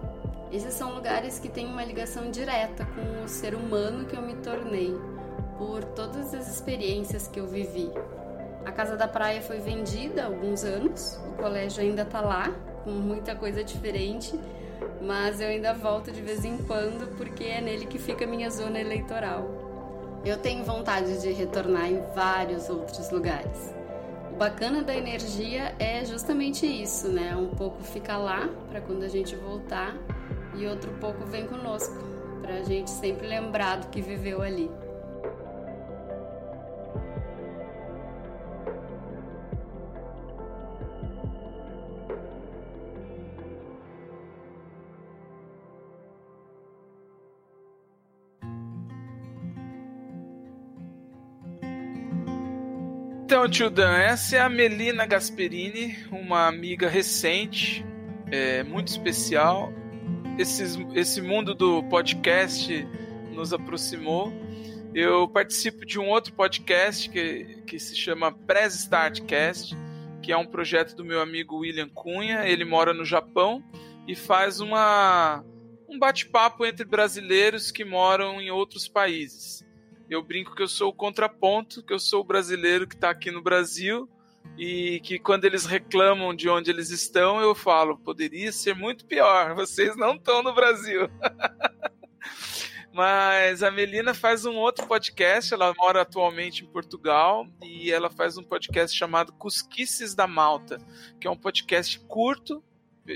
[0.51, 4.35] Esses são lugares que têm uma ligação direta com o ser humano que eu me
[4.35, 4.95] tornei,
[5.57, 7.91] por todas as experiências que eu vivi.
[8.63, 12.91] A casa da praia foi vendida há alguns anos, o colégio ainda está lá, com
[12.91, 14.39] muita coisa diferente,
[15.01, 18.49] mas eu ainda volto de vez em quando porque é nele que fica a minha
[18.49, 20.21] zona eleitoral.
[20.25, 23.73] Eu tenho vontade de retornar em vários outros lugares.
[24.31, 27.35] O bacana da energia é justamente isso, né?
[27.35, 29.95] Um pouco fica lá para quando a gente voltar
[30.55, 31.95] e outro pouco vem conosco,
[32.41, 34.69] para a gente sempre lembrar do que viveu ali.
[53.37, 57.85] Então, tio Dan, essa é a Melina Gasperini, uma amiga recente,
[58.31, 59.71] é, muito especial.
[60.39, 62.83] Esse, mundo do podcast
[63.31, 64.33] nos aproximou
[64.91, 69.77] eu participo de um outro podcast que, que se chama Press Startcast,
[70.23, 72.47] que é um projeto do meu amigo William Cunha.
[72.47, 73.63] Ele mora no Japão
[74.07, 75.45] e faz uma,
[75.87, 79.63] um bate-papo entre brasileiros que moram em outros países.
[80.09, 83.29] Eu brinco que eu sou o contraponto, que eu sou o brasileiro que está aqui
[83.29, 84.09] no Brasil
[84.57, 89.53] e que quando eles reclamam de onde eles estão, eu falo, poderia ser muito pior,
[89.53, 91.09] vocês não estão no Brasil.
[92.93, 98.37] Mas a Melina faz um outro podcast, ela mora atualmente em Portugal e ela faz
[98.37, 100.79] um podcast chamado Cusquices da Malta,
[101.19, 102.63] que é um podcast curto,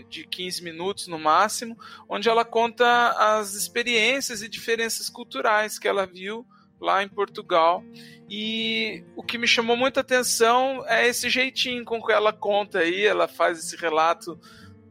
[0.08, 1.78] de 15 minutos no máximo,
[2.08, 6.46] onde ela conta as experiências e diferenças culturais que ela viu
[6.82, 7.84] lá em Portugal.
[8.30, 13.06] E o que me chamou muita atenção é esse jeitinho com que ela conta aí,
[13.06, 14.40] ela faz esse relato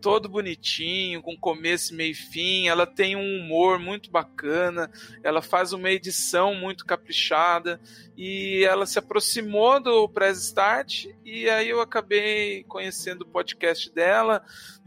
[0.01, 2.69] todo bonitinho, com começo, meio e fim.
[2.69, 4.91] Ela tem um humor muito bacana,
[5.23, 7.81] ela faz uma edição muito caprichada
[8.17, 14.43] e ela se aproximou do Press Start e aí eu acabei conhecendo o podcast dela.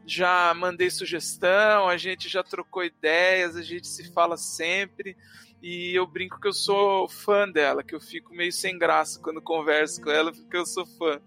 [0.06, 5.16] Já mandei sugestão, a gente já trocou ideias, a gente se fala sempre
[5.64, 9.42] e eu brinco que eu sou fã dela, que eu fico meio sem graça quando
[9.42, 11.22] converso com ela, porque eu sou fã.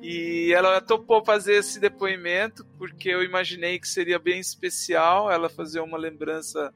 [0.00, 5.80] E ela topou fazer esse depoimento, porque eu imaginei que seria bem especial ela fazer
[5.80, 6.72] uma lembrança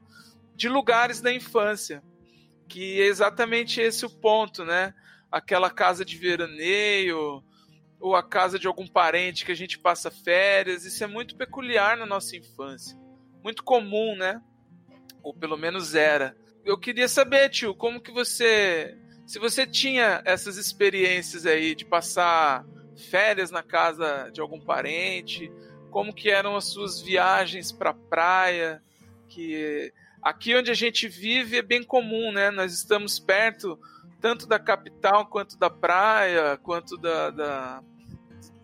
[0.55, 2.03] de lugares da infância,
[2.67, 4.93] que é exatamente esse o ponto, né?
[5.31, 7.43] Aquela casa de veraneio,
[7.99, 11.97] ou a casa de algum parente que a gente passa férias, isso é muito peculiar
[11.97, 12.95] na nossa infância.
[13.43, 14.39] Muito comum, né?
[15.23, 18.97] Ou pelo menos era eu queria saber, tio, como que você.
[19.25, 22.65] Se você tinha essas experiências aí de passar
[23.09, 25.51] férias na casa de algum parente,
[25.89, 28.81] como que eram as suas viagens para praia,
[29.29, 32.51] que aqui onde a gente vive é bem comum, né?
[32.51, 33.79] Nós estamos perto
[34.19, 37.83] tanto da capital quanto da praia, quanto da, da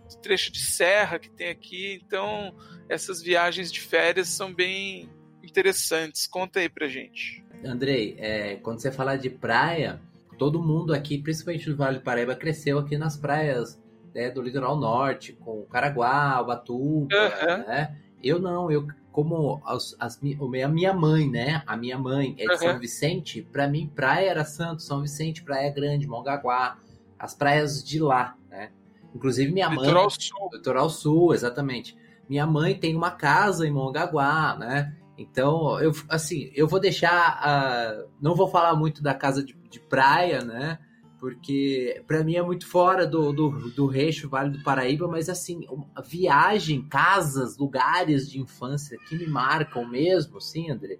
[0.10, 2.02] do trecho de serra que tem aqui.
[2.06, 2.56] Então,
[2.90, 5.10] essas viagens de férias são bem
[5.44, 6.28] interessantes.
[6.28, 7.43] Conta aí pra gente.
[7.66, 10.02] Andrei, é, quando você fala de praia,
[10.38, 13.82] todo mundo aqui, principalmente no Vale do Paraíba, cresceu aqui nas praias
[14.14, 17.58] né, do litoral norte, com Caraguá, Ubatuba, uhum.
[17.68, 17.98] né?
[18.22, 20.20] Eu não, eu como as, as,
[20.64, 21.62] a minha mãe, né?
[21.68, 22.58] A minha mãe é de uhum.
[22.58, 26.78] São Vicente, para mim praia era Santo, São Vicente, Praia Grande, Mongaguá,
[27.18, 28.72] as praias de lá, né?
[29.14, 29.86] Inclusive minha mãe...
[29.86, 30.50] Litoral Sul.
[30.52, 31.96] Litoral Sul, exatamente.
[32.28, 34.96] Minha mãe tem uma casa em Mongaguá, né?
[35.18, 37.40] Então, eu, assim, eu vou deixar.
[37.40, 40.80] Uh, não vou falar muito da casa de, de praia, né?
[41.20, 45.62] Porque para mim é muito fora do, do, do Reixo, Vale do Paraíba, mas assim,
[46.04, 51.00] viagem, casas, lugares de infância que me marcam mesmo, sim, André,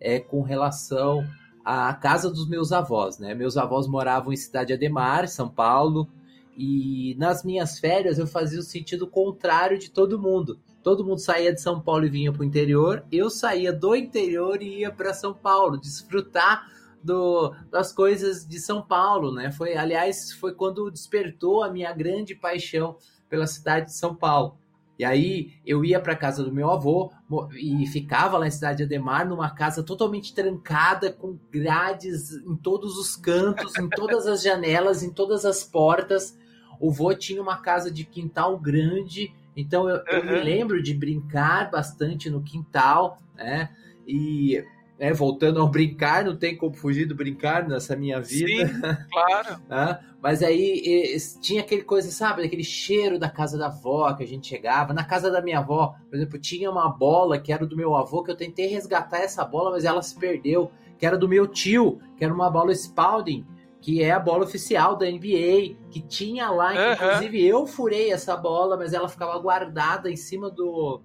[0.00, 1.24] é com relação
[1.64, 3.32] à casa dos meus avós, né?
[3.32, 6.08] Meus avós moravam em Cidade Ademar, São Paulo,
[6.56, 11.52] e nas minhas férias eu fazia o sentido contrário de todo mundo todo mundo saía
[11.52, 13.04] de São Paulo e vinha para o interior.
[13.10, 16.66] Eu saía do interior e ia para São Paulo, desfrutar
[17.02, 19.50] do, das coisas de São Paulo, né?
[19.50, 22.96] Foi, aliás, foi quando despertou a minha grande paixão
[23.28, 24.58] pela cidade de São Paulo.
[24.98, 27.10] E aí eu ia para casa do meu avô
[27.54, 33.16] e ficava lá em Cidade Ademar, numa casa totalmente trancada, com grades em todos os
[33.16, 36.36] cantos, em todas as janelas, em todas as portas.
[36.78, 40.02] O vô tinha uma casa de quintal grande então eu, uhum.
[40.10, 43.70] eu, me lembro de brincar bastante no quintal, né?
[44.06, 44.64] E
[44.98, 48.68] é, voltando ao brincar, não tem como fugir do brincar nessa minha vida.
[48.68, 49.60] Sim, claro.
[49.68, 49.98] né?
[50.22, 54.46] Mas aí tinha aquele coisa, sabe, aquele cheiro da casa da avó que a gente
[54.46, 54.92] chegava.
[54.92, 58.22] Na casa da minha avó, por exemplo, tinha uma bola que era do meu avô,
[58.22, 61.98] que eu tentei resgatar essa bola, mas ela se perdeu, que era do meu tio,
[62.18, 63.46] que era uma bola Spalding
[63.80, 66.92] que é a bola oficial da NBA, que tinha lá, uhum.
[66.92, 71.00] inclusive eu furei essa bola, mas ela ficava guardada em cima do,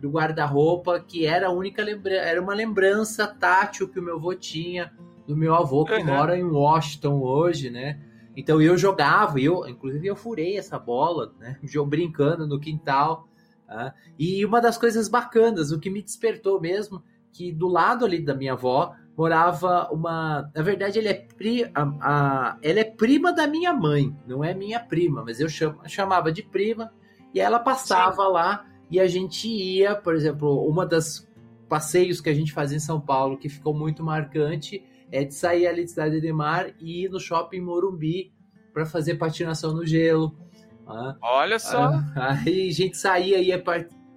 [0.00, 4.34] do guarda-roupa, que era a única lembrança, era uma lembrança tátil que o meu avô
[4.34, 4.92] tinha
[5.30, 6.04] do meu avô que uhum.
[6.04, 8.00] mora em Washington hoje, né?
[8.36, 11.56] Então eu jogava, eu, inclusive eu furei essa bola, né?
[11.86, 13.28] Brincando no quintal.
[13.64, 13.94] Tá?
[14.18, 18.34] E uma das coisas bacanas, o que me despertou mesmo, que do lado ali da
[18.34, 20.50] minha avó morava uma.
[20.54, 21.70] Na verdade, ele é pri...
[21.74, 22.58] a, a...
[22.62, 25.76] ela é prima da minha mãe, não é minha prima, mas eu cham...
[25.86, 26.90] chamava de prima.
[27.34, 28.32] E ela passava Sim.
[28.32, 31.28] lá e a gente ia, por exemplo, uma das
[31.68, 35.66] passeios que a gente fazia em São Paulo que ficou muito marcante é de sair
[35.66, 38.32] ali de Cidade de Mar e ir no shopping Morumbi
[38.72, 40.34] para fazer patinação no gelo.
[40.88, 41.92] Ah, Olha só!
[42.16, 43.62] Ah, aí a gente saía, ia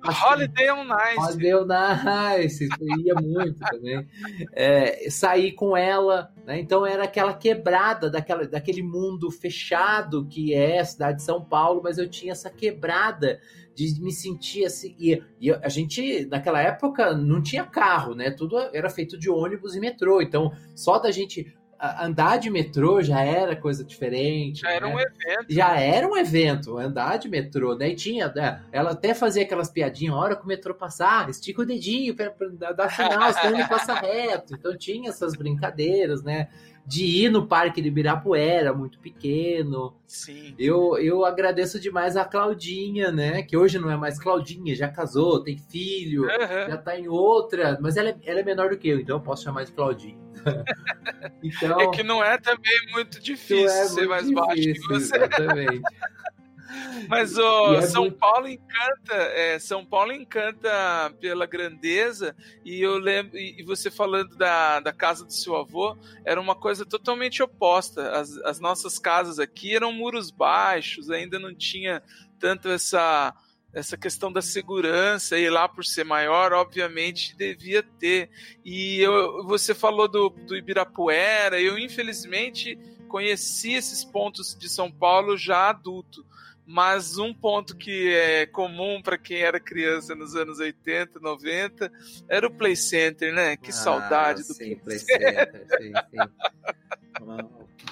[0.04, 1.18] Holiday on Nice.
[1.18, 2.68] Holiday on Nice,
[3.04, 4.06] ia muito também.
[4.52, 6.60] É, sair com ela, né?
[6.60, 11.82] Então era aquela quebrada daquela, daquele mundo fechado que é a cidade de São Paulo,
[11.84, 13.40] mas eu tinha essa quebrada
[13.76, 14.96] de me sentir assim.
[15.00, 18.32] E, e, a gente, naquela época, não tinha carro, né?
[18.32, 20.22] Tudo era feito de ônibus e metrô.
[20.22, 21.54] Então, só da gente
[22.00, 24.62] andar de metrô já era coisa diferente.
[24.62, 24.76] Já né?
[24.76, 25.46] era um evento.
[25.50, 27.76] Já era um evento, andar de metrô.
[27.76, 28.62] Daí tinha, né?
[28.72, 32.90] ela até fazia aquelas piadinhas, hora que o metrô passar, estica o dedinho para dar
[32.90, 34.54] sinal, senão ele passa reto.
[34.54, 36.48] Então tinha essas brincadeiras, né?
[36.86, 39.96] de ir no Parque de Ibirapuera, muito pequeno.
[40.06, 40.54] Sim.
[40.60, 43.42] Eu, eu agradeço demais a Claudinha, né?
[43.42, 46.68] Que hoje não é mais Claudinha, já casou, tem filho, uhum.
[46.68, 49.22] já tá em outra, mas ela é, ela é menor do que eu, então eu
[49.22, 50.23] posso chamar de Claudinha.
[51.44, 55.16] então, é que não é também muito difícil é ser mais difícil, baixo que você.
[55.16, 55.82] Exatamente.
[57.08, 58.18] Mas o é São muito...
[58.18, 62.36] Paulo encanta, é, São Paulo encanta pela grandeza
[62.66, 66.86] e eu lembro e você falando da, da casa do seu avô era uma coisa
[66.86, 68.12] totalmente oposta.
[68.12, 72.02] As, as nossas casas aqui eram muros baixos, ainda não tinha
[72.40, 73.34] tanto essa
[73.74, 78.30] essa questão da segurança e lá por ser maior, obviamente devia ter.
[78.64, 85.36] E eu, você falou do, do Ibirapuera, eu infelizmente conheci esses pontos de São Paulo
[85.36, 86.26] já adulto.
[86.66, 91.92] Mas um ponto que é comum para quem era criança nos anos 80, 90
[92.30, 93.58] era o Play Center, né?
[93.58, 95.68] Que ah, saudade do sim, Play Center.
[95.78, 96.18] sim, sim.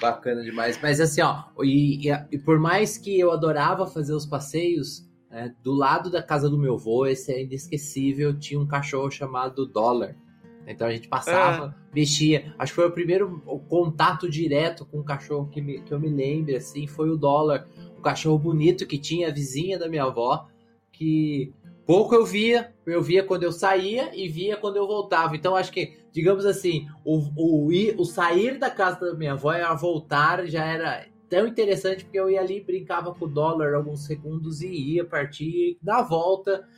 [0.00, 0.80] Bacana demais.
[0.80, 5.50] Mas assim, ó, e, e, e, por mais que eu adorava fazer os passeios, é,
[5.62, 10.14] do lado da casa do meu avô, esse é inesquecível, tinha um cachorro chamado Dollar.
[10.66, 11.94] Então a gente passava, é.
[11.94, 12.54] mexia.
[12.58, 16.08] Acho que foi o primeiro contato direto com o cachorro que, me, que eu me
[16.08, 17.66] lembro, assim, foi o Dollar
[18.02, 20.46] cachorro bonito que tinha a vizinha da minha avó,
[20.92, 21.54] que
[21.86, 25.34] pouco eu via, eu via quando eu saía e via quando eu voltava.
[25.34, 29.54] Então acho que, digamos assim, o, o, ir, o sair da casa da minha avó
[29.54, 33.72] e a voltar já era tão interessante porque eu ia ali, brincava com o dólar
[33.72, 35.78] alguns segundos e ia partir.
[35.82, 36.68] Na volta,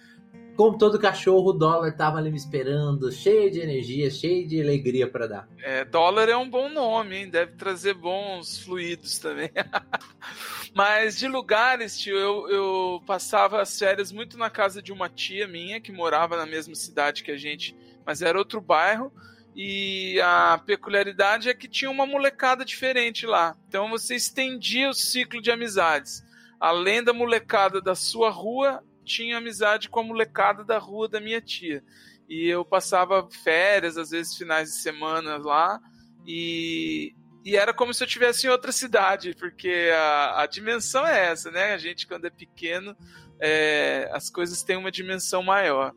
[0.57, 5.11] como todo cachorro, o dólar tava ali me esperando, cheio de energia, cheio de alegria
[5.11, 5.49] para dar.
[5.61, 7.29] É, dólar é um bom nome, hein?
[7.29, 9.51] Deve trazer bons fluidos também.
[10.73, 15.49] Mas de lugares, tio, eu, eu passava as férias muito na casa de uma tia
[15.49, 17.77] minha que morava na mesma cidade que a gente,
[18.07, 19.13] mas era outro bairro.
[19.55, 23.57] E a peculiaridade é que tinha uma molecada diferente lá.
[23.69, 26.25] Então você estendia o ciclo de amizades.
[26.59, 31.41] Além da molecada da sua rua, tinha amizade com a molecada da rua da minha
[31.41, 31.85] tia.
[32.29, 35.79] E eu passava férias, às vezes finais de semana lá.
[36.27, 41.27] E e era como se eu estivesse em outra cidade, porque a, a dimensão é
[41.27, 41.75] essa, né?
[41.75, 42.97] A gente, quando é pequeno,
[43.41, 45.93] é, as coisas têm uma dimensão maior.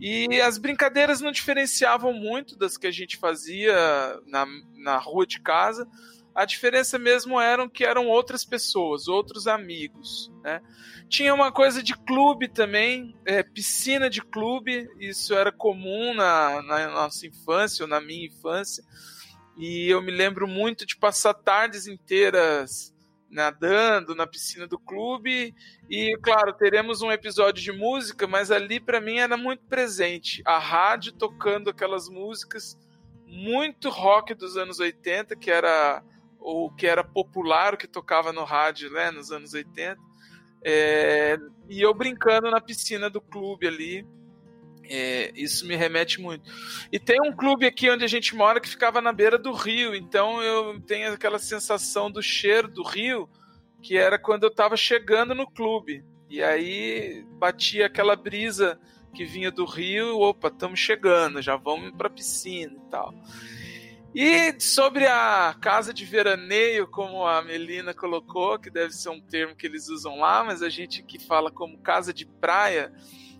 [0.00, 3.74] E as brincadeiras não diferenciavam muito das que a gente fazia
[4.26, 5.86] na, na rua de casa.
[6.34, 10.32] A diferença mesmo eram que eram outras pessoas, outros amigos.
[10.42, 10.60] Né?
[11.08, 16.88] Tinha uma coisa de clube também, é, piscina de clube, isso era comum na, na
[16.88, 18.84] nossa infância, ou na minha infância.
[19.58, 22.89] E eu me lembro muito de passar tardes inteiras
[23.30, 25.54] nadando na piscina do clube.
[25.88, 30.42] E, claro, teremos um episódio de música, mas ali para mim era muito presente.
[30.44, 32.76] A rádio tocando aquelas músicas
[33.26, 36.02] muito rock dos anos 80, que era
[36.40, 39.96] o que era popular, o que tocava no rádio né, nos anos 80.
[40.62, 44.06] É, e eu brincando na piscina do clube ali.
[44.92, 46.50] É, isso me remete muito.
[46.90, 49.94] E tem um clube aqui onde a gente mora que ficava na beira do rio,
[49.94, 53.30] então eu tenho aquela sensação do cheiro do rio,
[53.80, 56.04] que era quando eu estava chegando no clube.
[56.28, 58.80] E aí batia aquela brisa
[59.14, 63.14] que vinha do rio, opa, estamos chegando, já vamos para a piscina e tal.
[64.12, 69.54] E sobre a casa de veraneio, como a Melina colocou, que deve ser um termo
[69.54, 72.92] que eles usam lá, mas a gente que fala como casa de praia,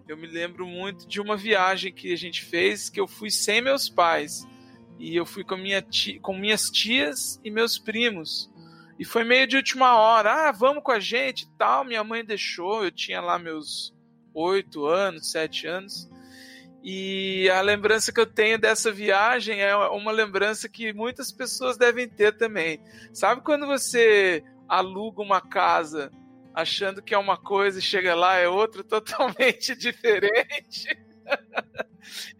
[0.08, 3.60] eu me lembro muito de uma viagem que a gente fez que eu fui sem
[3.60, 4.46] meus pais.
[4.98, 8.50] E eu fui com, minha tia, com minhas tias e meus primos.
[8.98, 10.48] E foi meio de última hora.
[10.48, 11.84] Ah, vamos com a gente e tal.
[11.84, 12.84] Minha mãe deixou.
[12.84, 13.94] Eu tinha lá meus
[14.34, 16.10] oito anos, sete anos.
[16.82, 22.08] E a lembrança que eu tenho dessa viagem é uma lembrança que muitas pessoas devem
[22.08, 22.80] ter também.
[23.12, 26.10] Sabe quando você aluga uma casa
[26.54, 30.88] achando que é uma coisa e chega lá é outra totalmente diferente.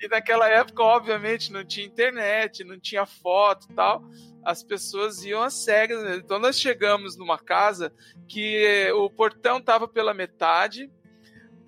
[0.01, 4.05] e naquela época, obviamente, não tinha internet, não tinha foto e tal.
[4.45, 6.19] As pessoas iam às cegas.
[6.19, 7.93] Então nós chegamos numa casa
[8.27, 10.91] que o portão estava pela metade,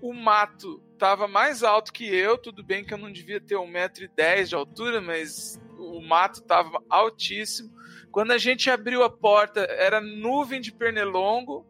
[0.00, 4.44] o mato tava mais alto que eu, tudo bem que eu não devia ter 1,10m
[4.44, 7.72] de altura, mas o mato tava altíssimo.
[8.10, 11.66] Quando a gente abriu a porta, era nuvem de pernilongo,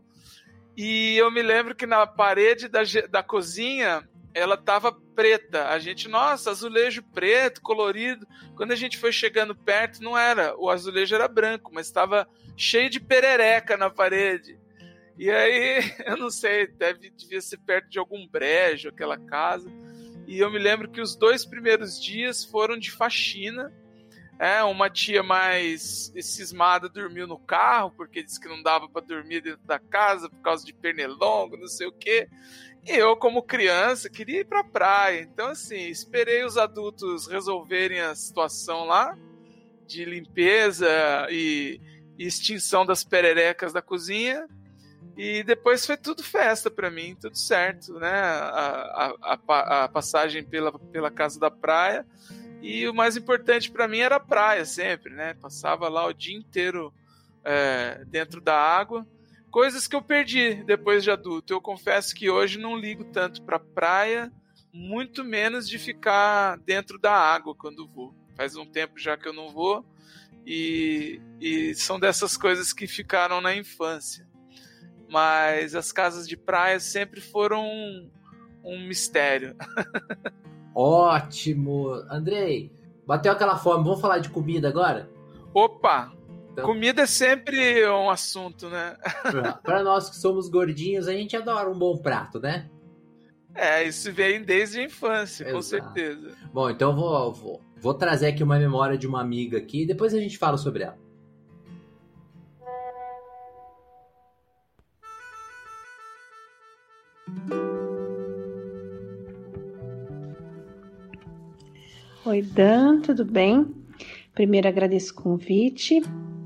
[0.76, 5.68] e eu me lembro que na parede da, da cozinha ela tava preta.
[5.68, 8.26] A gente, nossa, azulejo preto, colorido.
[8.56, 10.56] Quando a gente foi chegando perto, não era.
[10.56, 14.58] O azulejo era branco, mas estava cheio de perereca na parede.
[15.18, 19.70] E aí, eu não sei, deve, devia ser perto de algum brejo, aquela casa.
[20.26, 23.72] E eu me lembro que os dois primeiros dias foram de faxina.
[24.38, 29.40] É, uma tia mais cismada dormiu no carro, porque disse que não dava para dormir
[29.40, 32.28] dentro da casa por causa de pernilongo, não sei o quê.
[32.84, 35.20] E eu, como criança, queria ir pra praia.
[35.20, 39.16] Então, assim, esperei os adultos resolverem a situação lá
[39.86, 40.88] de limpeza
[41.30, 41.80] e,
[42.18, 44.48] e extinção das pererecas da cozinha.
[45.16, 48.10] E depois foi tudo festa para mim, tudo certo, né?
[48.10, 52.06] A, a, a, a, passagem pela, pela casa da praia.
[52.62, 55.34] E o mais importante para mim era a praia sempre, né?
[55.34, 56.94] Passava lá o dia inteiro
[57.44, 59.06] é, dentro da água.
[59.50, 61.52] Coisas que eu perdi depois de adulto.
[61.52, 64.32] Eu confesso que hoje não ligo tanto para praia,
[64.72, 68.14] muito menos de ficar dentro da água quando vou.
[68.36, 69.84] Faz um tempo já que eu não vou.
[70.46, 74.26] E, e são dessas coisas que ficaram na infância
[75.12, 78.10] mas as casas de praia sempre foram um,
[78.64, 79.54] um mistério.
[80.74, 81.88] Ótimo!
[82.10, 82.72] Andrei,
[83.06, 85.10] bateu aquela fome, vamos falar de comida agora?
[85.54, 86.12] Opa!
[86.52, 86.66] Então...
[86.66, 88.96] Comida é sempre um assunto, né?
[89.62, 92.68] Para nós que somos gordinhos, a gente adora um bom prato, né?
[93.54, 95.56] É, isso vem desde a infância, Exato.
[95.56, 96.36] com certeza.
[96.52, 100.14] Bom, então vou, vou, vou trazer aqui uma memória de uma amiga aqui e depois
[100.14, 100.98] a gente fala sobre ela.
[112.24, 113.74] Oi, Dan, tudo bem?
[114.32, 116.00] Primeiro agradeço o convite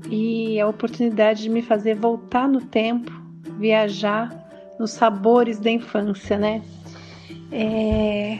[0.09, 3.11] e a oportunidade de me fazer voltar no tempo,
[3.59, 6.63] viajar nos sabores da infância, né?
[7.51, 8.39] É...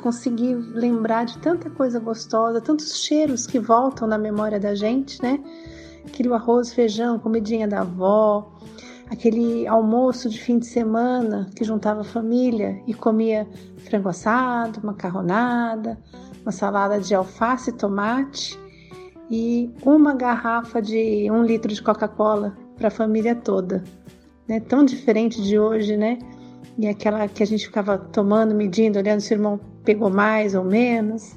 [0.00, 5.40] Consegui lembrar de tanta coisa gostosa, tantos cheiros que voltam na memória da gente, né?
[6.06, 8.52] Aquele arroz, feijão, comidinha da avó,
[9.10, 13.44] aquele almoço de fim de semana que juntava a família e comia
[13.78, 15.98] frango assado, macarronada,
[16.48, 18.58] uma salada de alface e tomate
[19.30, 23.84] e uma garrafa de um litro de Coca-Cola para a família toda.
[24.48, 24.58] Né?
[24.58, 26.18] Tão diferente de hoje, né?
[26.78, 30.64] E aquela que a gente ficava tomando, medindo, olhando se o irmão pegou mais ou
[30.64, 31.36] menos.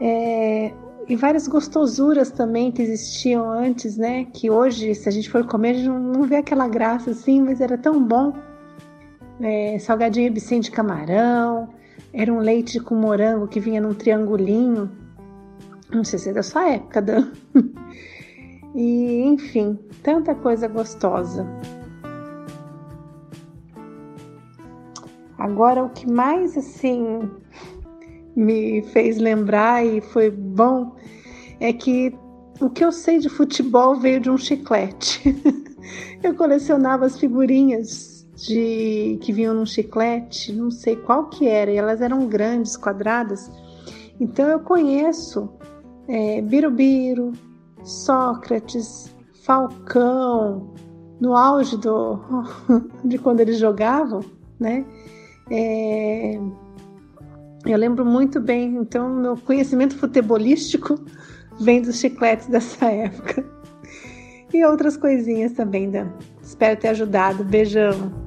[0.00, 0.72] É,
[1.08, 4.26] e várias gostosuras também que existiam antes, né?
[4.26, 7.60] Que hoje, se a gente for comer, a gente não vê aquela graça assim, mas
[7.60, 8.34] era tão bom.
[9.40, 11.68] É, salgadinho bicem de camarão,
[12.18, 14.90] era um leite com morango que vinha num triangulinho.
[15.92, 17.30] Não sei se é da sua época, Dan.
[18.74, 21.46] e, enfim, tanta coisa gostosa.
[25.36, 27.30] Agora, o que mais, assim,
[28.34, 30.96] me fez lembrar e foi bom
[31.60, 32.16] é que
[32.62, 35.36] o que eu sei de futebol veio de um chiclete.
[36.24, 41.76] eu colecionava as figurinhas de que vinham num chiclete, não sei qual que era, e
[41.76, 43.50] elas eram grandes, quadradas.
[44.20, 45.50] Então eu conheço
[46.06, 47.32] é, Birubiru,
[47.82, 50.74] Sócrates, Falcão,
[51.18, 52.18] no auge do,
[53.02, 54.20] de quando eles jogavam,
[54.60, 54.84] né?
[55.50, 56.38] É,
[57.64, 61.00] eu lembro muito bem, então meu conhecimento futebolístico
[61.58, 63.44] vem dos chicletes dessa época.
[64.52, 66.08] E outras coisinhas também, Dan.
[66.46, 67.42] Espero ter ajudado.
[67.42, 68.24] Beijão.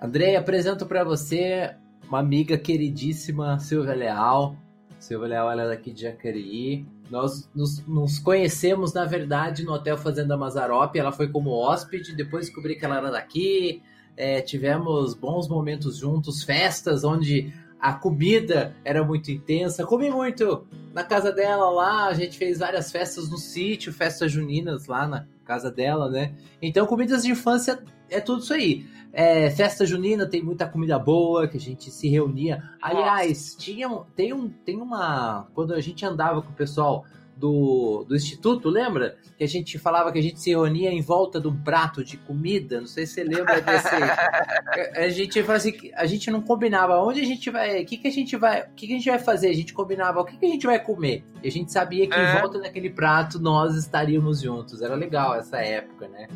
[0.00, 1.76] Andrei, apresento para você
[2.08, 4.56] uma amiga queridíssima, Silvia Leal.
[4.98, 6.84] Silvia Leal ela é daqui de Jacareí.
[7.08, 10.98] Nós nos, nos, conhecemos, na verdade, no Hotel Fazenda Mazarope.
[10.98, 13.80] Ela foi como hóspede, depois descobri que ela era daqui.
[14.16, 17.52] É, tivemos bons momentos juntos, festas onde
[17.82, 19.84] a comida era muito intensa.
[19.84, 20.64] Comi muito
[20.94, 22.06] na casa dela lá.
[22.06, 26.32] A gente fez várias festas no sítio, festas juninas lá na casa dela, né?
[26.62, 28.86] Então, comidas de infância é tudo isso aí.
[29.12, 32.62] É, festa junina tem muita comida boa que a gente se reunia.
[32.80, 35.48] Aliás, tinha, tem, um, tem uma.
[35.52, 37.04] Quando a gente andava com o pessoal
[37.36, 39.16] do, do Instituto, lembra?
[39.36, 42.16] Que a gente falava que a gente se reunia em volta de um prato de
[42.16, 42.80] comida.
[42.80, 43.88] Não sei se você lembra desse.
[44.96, 47.82] a gente fazia, a gente não combinava onde a gente vai.
[47.82, 48.62] O que, que a gente vai.
[48.62, 49.48] O que, que a gente vai fazer?
[49.48, 51.24] A gente combinava o que, que a gente vai comer.
[51.42, 52.36] E a gente sabia que É.
[52.36, 54.80] em volta daquele prato nós estaríamos juntos.
[54.82, 56.28] Era legal essa época, né?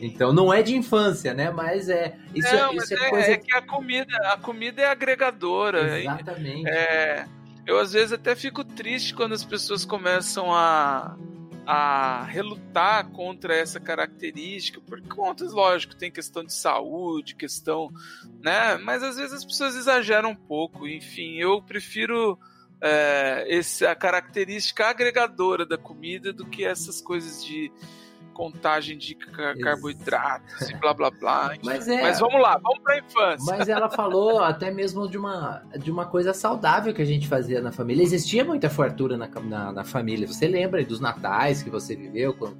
[0.00, 1.50] Então não é de infância, né?
[1.50, 2.16] Mas é.
[2.34, 3.30] Isso, Não, é- mas isso é é, coisa.
[3.32, 6.00] é que a comida, a comida é agregadora.
[6.00, 6.68] Exatamente.
[6.68, 7.24] É,
[7.66, 11.16] eu às vezes até fico triste quando as pessoas começam a,
[11.66, 17.90] a relutar contra essa característica, por contas, lógico, tem questão de saúde, questão,
[18.42, 18.76] né?
[18.78, 20.86] Mas às vezes as pessoas exageram um pouco.
[20.86, 22.38] Enfim, eu prefiro
[22.80, 27.72] é, esse, a característica agregadora da comida do que essas coisas de
[28.34, 31.54] contagem de ca- carboidratos e blá blá blá.
[31.64, 33.56] Mas é- Mas vamos lá, vamos pra infância.
[33.56, 37.62] Mas ela falou até mesmo de uma, de uma coisa saudável que a gente fazia
[37.62, 38.02] na família.
[38.02, 40.26] Existia muita fartura na, na, na família.
[40.26, 42.34] Você lembra dos natais que você viveu?
[42.34, 42.56] quando-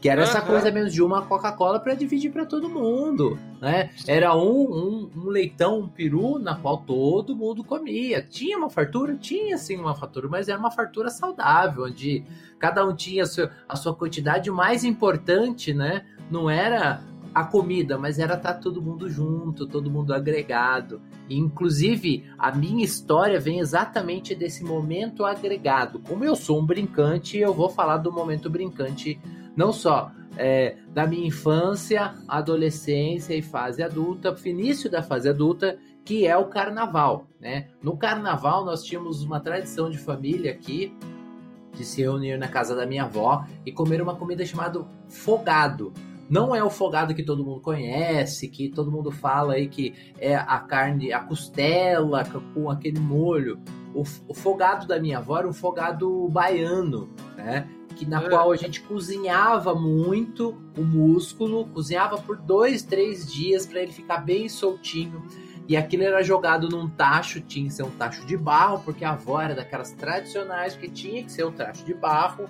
[0.00, 0.46] Que era essa Aham.
[0.46, 3.90] coisa mesmo de uma Coca-Cola para dividir para todo mundo, né?
[4.06, 8.22] Era um, um, um leitão, um peru na qual todo mundo comia.
[8.22, 9.16] Tinha uma fartura?
[9.16, 12.24] Tinha sim uma fartura, mas era uma fartura saudável, onde
[12.60, 14.48] cada um tinha a sua, a sua quantidade.
[14.48, 16.04] O mais importante, né?
[16.30, 17.02] Não era
[17.34, 21.00] a comida, mas era estar todo mundo junto, todo mundo agregado.
[21.28, 26.00] E, inclusive, a minha história vem exatamente desse momento agregado.
[26.00, 29.20] Como eu sou um brincante, eu vou falar do momento brincante,
[29.58, 36.28] não só é, da minha infância, adolescência e fase adulta, início da fase adulta, que
[36.28, 37.26] é o carnaval.
[37.40, 37.66] Né?
[37.82, 40.96] No carnaval, nós tínhamos uma tradição de família aqui,
[41.74, 45.92] de se reunir na casa da minha avó e comer uma comida chamada fogado.
[46.30, 50.36] Não é o fogado que todo mundo conhece, que todo mundo fala aí que é
[50.36, 53.58] a carne, a costela com aquele molho.
[53.92, 57.66] O, o fogado da minha avó era um fogado baiano, né?
[57.98, 58.28] Que na É.
[58.28, 64.18] qual a gente cozinhava muito o músculo, cozinhava por dois, três dias para ele ficar
[64.18, 65.20] bem soltinho.
[65.66, 69.10] E aquilo era jogado num tacho, tinha que ser um tacho de barro, porque a
[69.10, 72.48] avó era daquelas tradicionais, que tinha que ser um tacho de barro,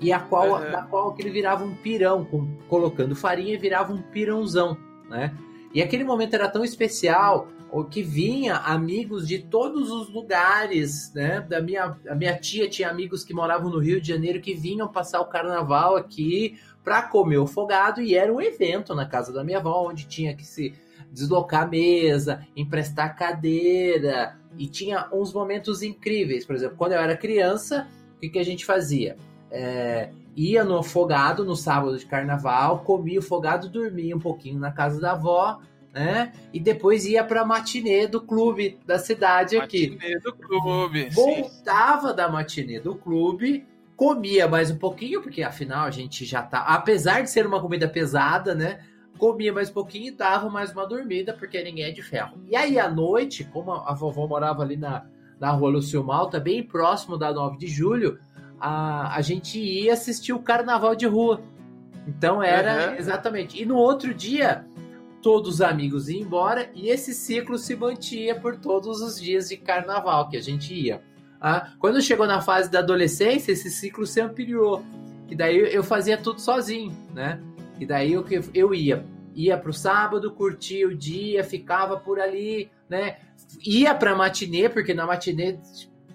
[0.00, 0.70] e a qual, Uhum.
[0.72, 4.76] da qual aquele virava um pirão, com- colocando farinha virava um pirãozão,
[5.08, 5.32] né?
[5.72, 11.40] E aquele momento era tão especial, o que vinha amigos de todos os lugares, né?
[11.40, 14.88] Da minha, a minha tia tinha amigos que moravam no Rio de Janeiro que vinham
[14.88, 19.44] passar o carnaval aqui para comer o fogado e era um evento na casa da
[19.44, 20.72] minha avó onde tinha que se
[21.12, 26.46] deslocar a mesa, emprestar cadeira e tinha uns momentos incríveis.
[26.46, 29.16] Por exemplo, quando eu era criança, o que, que a gente fazia?
[29.50, 34.70] É, ia no fogado no sábado de carnaval, comia o fogado, dormia um pouquinho na
[34.70, 35.60] casa da avó,
[35.98, 36.32] né?
[36.52, 39.90] E depois ia pra matinê do clube da cidade aqui.
[39.90, 41.02] Matinê do clube.
[41.04, 41.10] sim.
[41.10, 46.60] Voltava da matinê do clube, comia mais um pouquinho, porque afinal a gente já tá.
[46.60, 48.78] Apesar de ser uma comida pesada, né?
[49.18, 52.38] Comia mais um pouquinho e dava mais uma dormida, porque ninguém é de ferro.
[52.48, 55.04] E aí à noite, como a vovó morava ali na,
[55.40, 58.18] na rua Lúcio Malta, bem próximo da 9 de julho,
[58.60, 61.40] a, a gente ia assistir o carnaval de rua.
[62.06, 62.96] Então era Uhum.
[62.96, 63.60] exatamente.
[63.60, 64.64] E no outro dia,
[65.22, 69.56] todos os amigos iam embora e esse ciclo se mantinha por todos os dias de
[69.56, 71.02] carnaval que a gente ia.
[71.40, 74.82] Ah, quando chegou na fase da adolescência, esse ciclo se ampliou.
[75.26, 77.40] Que daí eu fazia tudo sozinho, né?
[77.78, 79.04] E daí eu, eu ia,
[79.34, 83.18] ia pro sábado, curtia o dia, ficava por ali, né?
[83.64, 85.58] Ia pra matinê, porque na matinê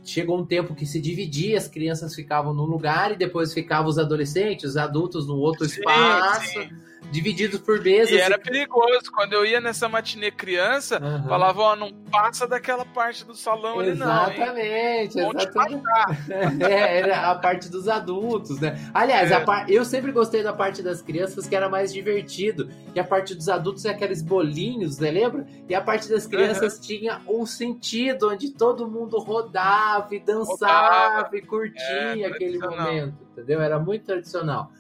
[0.04, 3.98] chegou um tempo que se dividia, as crianças ficavam num lugar e depois ficavam os
[3.98, 6.70] adolescentes, os adultos num outro Sim, espaço, sim.
[7.14, 8.12] Divididos por mesas.
[8.12, 9.12] E era perigoso.
[9.14, 11.28] Quando eu ia nessa matinê criança, Aham.
[11.30, 14.34] falava, ó, não passa daquela parte do salão ali não, hein?
[14.36, 15.84] Exatamente, exatamente.
[16.64, 18.78] É, era a parte dos adultos, né?
[18.94, 19.40] Aliás, É.
[19.40, 22.70] par- eu sempre gostei da parte das crianças que era mais divertido.
[22.96, 25.46] E a parte dos adultos é aqueles bolinhos, você lembra?
[25.70, 31.38] E a parte das crianças tinha um sentido onde todo mundo rodava e dançava Rodava.
[31.38, 33.62] e curtia É, aquele momento, entendeu?
[33.62, 34.72] Era muito tradicional.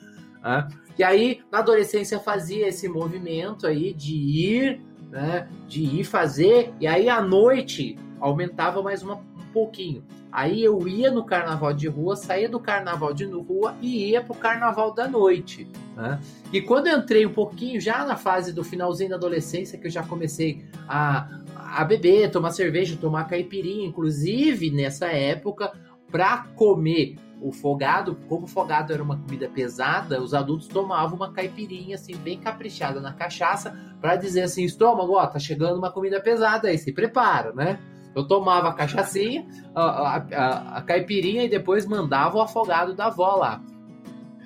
[0.43, 0.67] né?
[0.97, 5.47] E aí, na adolescência, fazia esse movimento aí de ir, né?
[5.67, 10.03] De ir fazer, e aí à noite aumentava mais uma, um pouquinho.
[10.31, 14.33] Aí eu ia no carnaval de rua, saía do carnaval de rua e ia pro
[14.33, 15.67] carnaval da noite.
[15.95, 16.19] Né?
[16.51, 19.91] E quando eu entrei um pouquinho, já na fase do finalzinho da adolescência, que eu
[19.91, 25.71] já comecei a, a beber, tomar cerveja, tomar caipirinha, inclusive nessa época,
[26.11, 27.15] para comer
[27.47, 32.15] o fogado, como o fogado era uma comida pesada, os adultos tomavam uma caipirinha assim
[32.15, 36.77] bem caprichada na cachaça para dizer assim, estômago, ó, tá chegando uma comida pesada aí,
[36.77, 37.79] se prepara, né?
[38.15, 43.07] Eu tomava a cachaçinha, a, a, a, a caipirinha e depois mandava o afogado da
[43.07, 43.61] avó lá.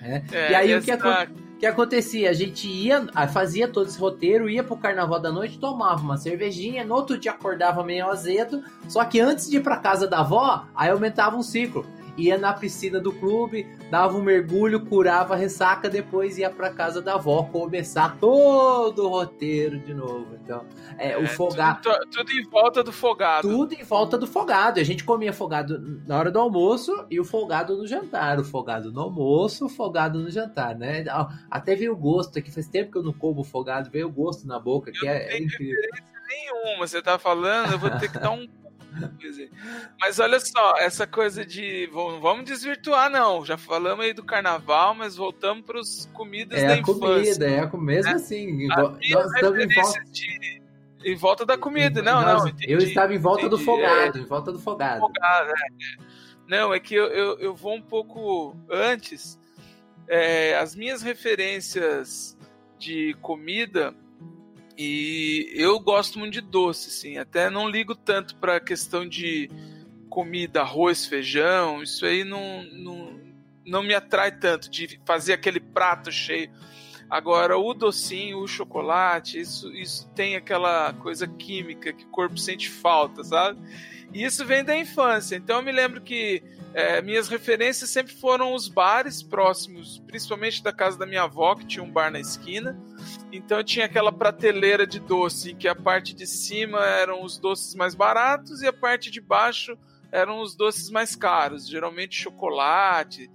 [0.02, 0.24] É.
[0.32, 2.30] É, e aí essa- o que, que acontecia?
[2.30, 6.86] A gente ia, fazia todo esse roteiro, ia pro carnaval da noite, tomava uma cervejinha,
[6.86, 10.64] no outro dia acordava meio azedo, só que antes de ir pra casa da avó,
[10.76, 11.86] aí aumentava um ciclo.
[12.18, 17.01] Ia na piscina do clube, dava um mergulho, curava a ressaca, depois ia pra casa
[17.01, 20.36] da avó começar todo o roteiro de novo.
[20.43, 20.65] Então,
[20.97, 21.82] é, o É, fogado.
[21.82, 23.47] Tudo, tudo em volta do fogado.
[23.47, 24.80] Tudo em volta do fogado.
[24.80, 28.39] A gente comia fogado na hora do almoço e o folgado no jantar.
[28.39, 31.05] O fogado no almoço, o fogado no jantar, né?
[31.51, 32.51] Até veio o gosto aqui.
[32.51, 35.41] Faz tempo que eu não como fogado, veio o gosto na boca, que é, é
[35.41, 35.76] incrível.
[36.28, 38.47] Nenhuma, você tá falando, eu vou ter que dar um.
[40.00, 41.88] Mas olha só, essa coisa de.
[41.88, 43.46] Vamos vamos desvirtuar, não.
[43.46, 47.44] Já falamos aí do carnaval, mas voltamos para os comidas É da a comida, infância.
[47.46, 48.56] é a com- mesmo assim.
[48.72, 50.04] As igual- minhas Nós estamos em volta.
[50.12, 50.62] de-
[51.06, 52.50] em volta da comida, não, Nós- não.
[52.50, 54.22] entendi, eu estava em volta do entendi, fogado, é.
[54.22, 55.00] em volta do fogado.
[55.00, 55.98] Fogado, é, é.
[56.48, 59.38] Não, é que eu, eu, eu vou um pouco antes.
[60.08, 62.38] É, as minhas referências
[62.80, 63.94] de comida
[64.78, 67.17] e eu gosto muito de doce, sim.
[67.17, 69.49] Até não ligo tanto para a questão de
[70.09, 71.82] comida, arroz, feijão.
[71.82, 73.19] Isso aí não, não,
[73.65, 76.51] não me atrai tanto de fazer aquele prato cheio.
[77.09, 82.69] Agora, o docinho, o chocolate, isso, isso tem aquela coisa química que o corpo sente
[82.69, 83.59] falta, sabe?
[84.13, 85.36] E isso vem da infância.
[85.36, 86.43] Então eu me lembro que
[86.74, 91.65] é, minhas referências sempre foram os bares próximos, principalmente da casa da minha avó, que
[91.65, 92.78] tinha um bar na esquina.
[93.32, 97.95] Então tinha aquela prateleira de doce, que a parte de cima eram os doces mais
[97.95, 99.78] baratos e a parte de baixo
[100.11, 103.30] eram os doces mais caros, geralmente chocolate.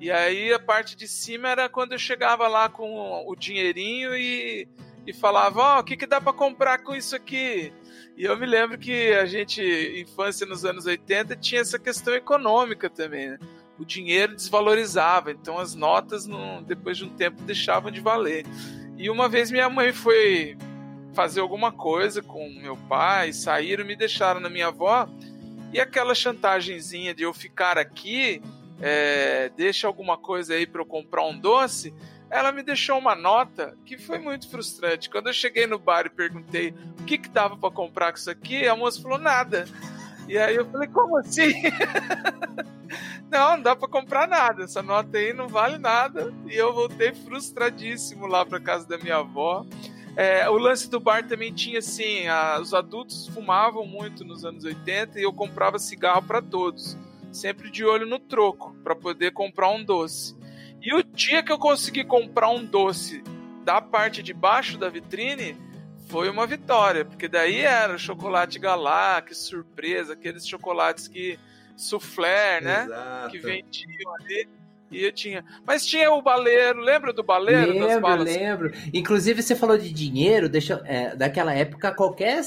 [0.00, 4.68] E aí a parte de cima era quando eu chegava lá com o dinheirinho e,
[5.06, 7.72] e falava, ó, o que, que dá para comprar com isso aqui?
[8.18, 9.62] E eu me lembro que a gente,
[9.96, 13.38] infância nos anos 80, tinha essa questão econômica também, né?
[13.78, 18.44] O dinheiro desvalorizava, então as notas, não, depois de um tempo, deixavam de valer.
[18.96, 20.58] E uma vez minha mãe foi
[21.14, 25.08] fazer alguma coisa com meu pai, saíram, me deixaram na minha avó,
[25.72, 28.42] e aquela chantagemzinha de eu ficar aqui,
[28.80, 31.94] é, deixa alguma coisa aí para eu comprar um doce,
[32.28, 35.08] ela me deixou uma nota que foi muito frustrante.
[35.08, 36.74] Quando eu cheguei no bar e perguntei
[37.08, 39.64] que que dava para comprar com isso aqui, a moça falou nada.
[40.28, 41.52] E aí eu falei, como assim?
[43.30, 44.64] não, não dá para comprar nada.
[44.64, 46.32] Essa nota aí não vale nada.
[46.46, 49.64] E eu voltei frustradíssimo lá para casa da minha avó.
[50.16, 54.64] É, o lance do bar também tinha assim: a- os adultos fumavam muito nos anos
[54.64, 56.96] 80 e eu comprava cigarro para todos,
[57.32, 60.36] sempre de olho no troco, para poder comprar um doce.
[60.82, 63.22] E o dia que eu consegui comprar um doce
[63.64, 65.56] da parte de baixo da vitrine,
[66.08, 71.38] foi uma vitória, porque daí era o chocolate Galac, surpresa, aqueles chocolates que
[71.76, 72.84] soufflé, né?
[72.84, 73.30] Exato.
[73.30, 74.48] Que vendiam ali.
[74.90, 75.44] E eu tinha.
[75.66, 78.24] Mas tinha o baleiro, lembra do baleiro das Lembro, balas?
[78.36, 78.72] lembro.
[78.92, 82.40] Inclusive, você falou de dinheiro, deixa, é, daquela época, qualquer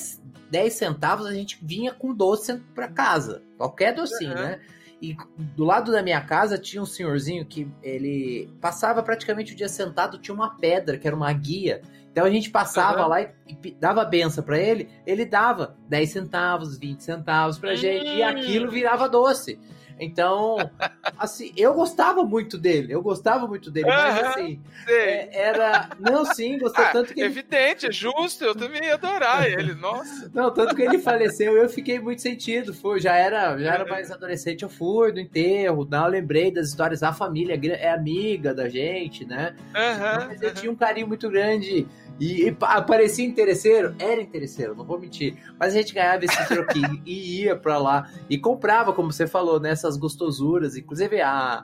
[0.50, 3.44] 10 centavos a gente vinha com doce pra casa.
[3.58, 4.42] Qualquer docinho, Uhum.
[4.42, 4.60] né?
[5.00, 5.16] E
[5.56, 10.18] do lado da minha casa tinha um senhorzinho que ele passava praticamente o dia sentado,
[10.20, 11.82] tinha uma pedra, que era uma guia.
[12.12, 13.08] Então a gente passava Uhum.
[13.08, 13.30] lá e,
[13.64, 18.28] e dava benção pra ele, ele dava 10 centavos, 20 centavos pra gente, e Hum.
[18.28, 19.58] aquilo virava doce.
[20.02, 20.72] Então,
[21.18, 25.90] assim, eu gostava muito dele, eu gostava muito dele, mas Aham, assim, é, era.
[26.00, 27.30] Não, sim, gostei Ah, tanto que ele.
[27.30, 30.30] Evidente, é justo, eu também ia adorar ele, nossa.
[30.34, 32.74] Não, tanto que ele faleceu, eu fiquei muito sentido.
[32.74, 36.70] Foi, já era, já era mais adolescente, eu fui do enterro, não, eu lembrei das
[36.70, 39.54] histórias, a família é amiga da gente, né?
[39.76, 41.88] Aham, Mas eu tinha um carinho muito grande.
[42.20, 43.96] E, e pa- parecia interesseiro?
[43.98, 45.36] Era interesseiro, não vou mentir.
[45.60, 48.08] Mas a gente ganhava esse troquinho e ia pra lá.
[48.30, 50.76] E comprava, como você falou, nessas gostosuras.
[50.76, 51.64] Inclusive a,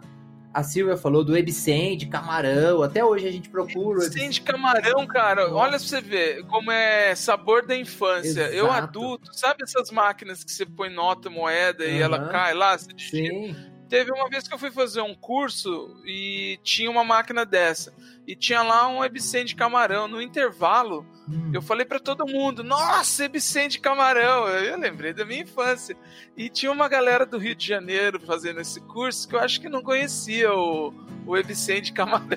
[0.54, 2.82] a Silvia falou do Ebicem, de camarão.
[2.82, 5.54] Até hoje a gente procura o Sim, de camarão, cara.
[5.54, 8.42] Olha pra você ver como é sabor da infância.
[8.52, 8.84] Eu Exato.
[8.84, 12.04] adulto, sabe essas máquinas que você põe nota, moeda e Aham.
[12.04, 12.78] ela cai lá?
[12.78, 12.90] Você?
[12.98, 13.56] Sim.
[13.90, 17.94] Teve uma vez que eu fui fazer um curso e tinha uma máquina dessa.
[18.28, 20.08] E tinha lá um Ebicem de camarão.
[20.08, 21.52] No intervalo, Hum.
[21.54, 24.48] eu falei pra todo mundo: Nossa, Ebicem de camarão!
[24.48, 25.96] Eu, eu lembrei da minha infância.
[26.36, 29.70] E tinha uma galera do Rio de Janeiro fazendo esse curso que eu acho que
[29.70, 30.94] não conhecia o,
[31.26, 31.42] o
[31.82, 32.28] de camarão.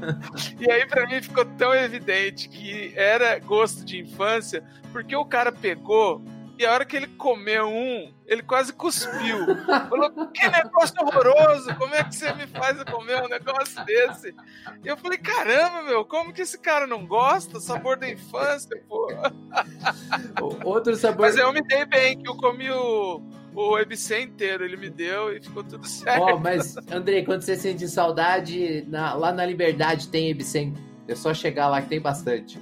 [0.58, 5.52] e aí pra mim ficou tão evidente que era gosto de infância, porque o cara
[5.52, 6.22] pegou
[6.58, 9.38] E a hora que ele comeu um, ele quase cuspiu.
[9.66, 14.34] Falou, que negócio horroroso, como é que você me faz comer um negócio desse?
[14.82, 17.60] E eu falei, caramba, meu, como que esse cara não gosta?
[17.60, 19.08] Sabor da infância, pô.
[20.64, 21.26] Outro sabor...
[21.26, 23.20] Mas eu me dei bem, que eu comi o,
[23.54, 26.22] o EBC inteiro, ele me deu e ficou tudo certo.
[26.22, 30.72] Ó, oh, mas, André, quando você sente saudade, na, lá na Liberdade tem EBC.
[31.06, 32.58] É só chegar lá que tem bastante.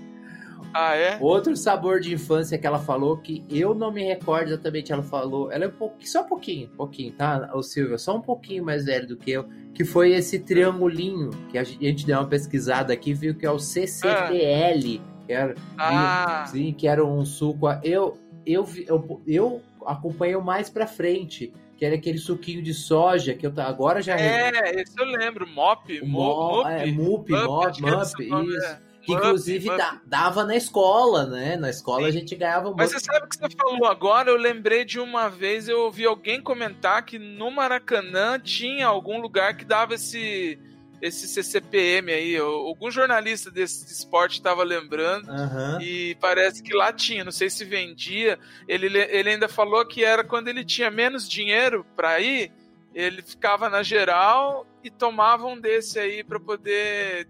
[0.74, 1.16] Ah, é?
[1.20, 5.52] Outro sabor de infância que ela falou, que eu não me recordo exatamente, ela falou,
[5.52, 8.84] ela é um pouquinho, só um pouquinho, pouquinho, tá, o Silvio, só um pouquinho mais
[8.84, 13.14] velho do que eu, que foi esse triangulinho, que a gente deu uma pesquisada aqui,
[13.14, 15.24] viu que é o CCTL, ah.
[15.26, 16.44] que era, ah.
[16.48, 21.94] sim, que era um suco, eu, eu, eu, eu acompanhei mais pra frente, que era
[21.94, 24.16] aquele suquinho de soja, que eu agora já...
[24.18, 28.93] É, esse eu lembro, Mop, Mop, é, Mup, Mop, Mop, isso...
[29.04, 29.68] Que inclusive
[30.06, 31.56] dava na escola, né?
[31.56, 32.08] Na escola Sim.
[32.08, 32.78] a gente ganhava muito.
[32.78, 34.30] Mas você sabe o que você falou agora?
[34.30, 39.56] Eu lembrei de uma vez, eu ouvi alguém comentar que no Maracanã tinha algum lugar
[39.56, 40.58] que dava esse
[41.02, 42.36] esse CCPM aí.
[42.38, 45.80] Algum jornalista desse esporte estava lembrando uhum.
[45.80, 47.22] e parece que lá tinha.
[47.22, 48.38] Não sei se vendia.
[48.66, 52.50] Ele, ele ainda falou que era quando ele tinha menos dinheiro para ir
[52.94, 57.26] ele ficava na geral e tomava um desse aí para poder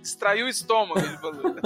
[0.00, 1.56] distrair o estômago, ele falou.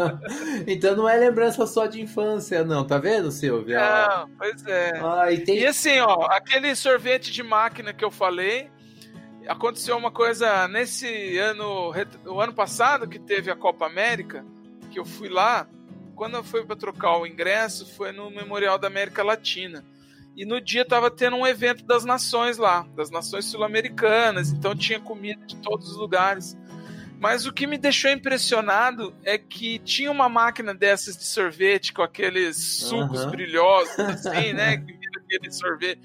[0.66, 3.78] então não é lembrança só de infância, não, tá vendo, Silvia?
[3.78, 4.98] Não, pois é.
[5.04, 5.58] Ah, e, tem...
[5.58, 8.70] e assim, ó, aquele sorvete de máquina que eu falei,
[9.46, 11.92] aconteceu uma coisa nesse ano,
[12.24, 14.42] o ano passado que teve a Copa América,
[14.90, 15.68] que eu fui lá,
[16.14, 19.84] quando eu fui para trocar o ingresso, foi no Memorial da América Latina.
[20.36, 25.00] E no dia tava tendo um evento das nações lá, das nações sul-americanas, então tinha
[25.00, 26.56] comida de todos os lugares.
[27.18, 32.02] Mas o que me deixou impressionado é que tinha uma máquina dessas de sorvete com
[32.02, 33.30] aqueles sucos uhum.
[33.30, 34.76] brilhosos, assim, né?
[34.76, 36.00] Que vira aquele sorvete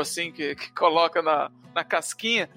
[0.00, 2.48] assim, que, que coloca na, na casquinha.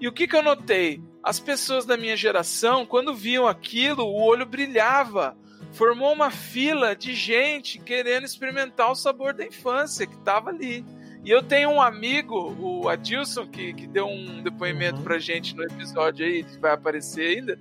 [0.00, 1.00] E o que, que eu notei?
[1.22, 5.36] As pessoas da minha geração, quando viam aquilo, o olho brilhava
[5.76, 10.84] formou uma fila de gente querendo experimentar o sabor da infância que estava ali.
[11.22, 15.04] E eu tenho um amigo, o Adilson, que, que deu um depoimento uhum.
[15.04, 17.58] pra gente no episódio aí, que vai aparecer ainda.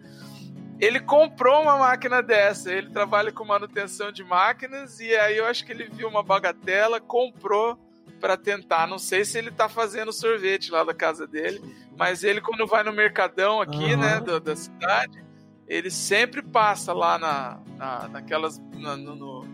[0.79, 5.65] Ele comprou uma máquina dessa, ele trabalha com manutenção de máquinas, e aí eu acho
[5.65, 7.77] que ele viu uma bagatela, comprou
[8.21, 8.87] para tentar.
[8.87, 11.61] Não sei se ele tá fazendo sorvete lá da casa dele,
[11.97, 13.99] mas ele, quando vai no mercadão aqui, uhum.
[13.99, 15.24] né, da, da cidade,
[15.67, 19.47] ele sempre passa lá na, na naquelas na, no, no,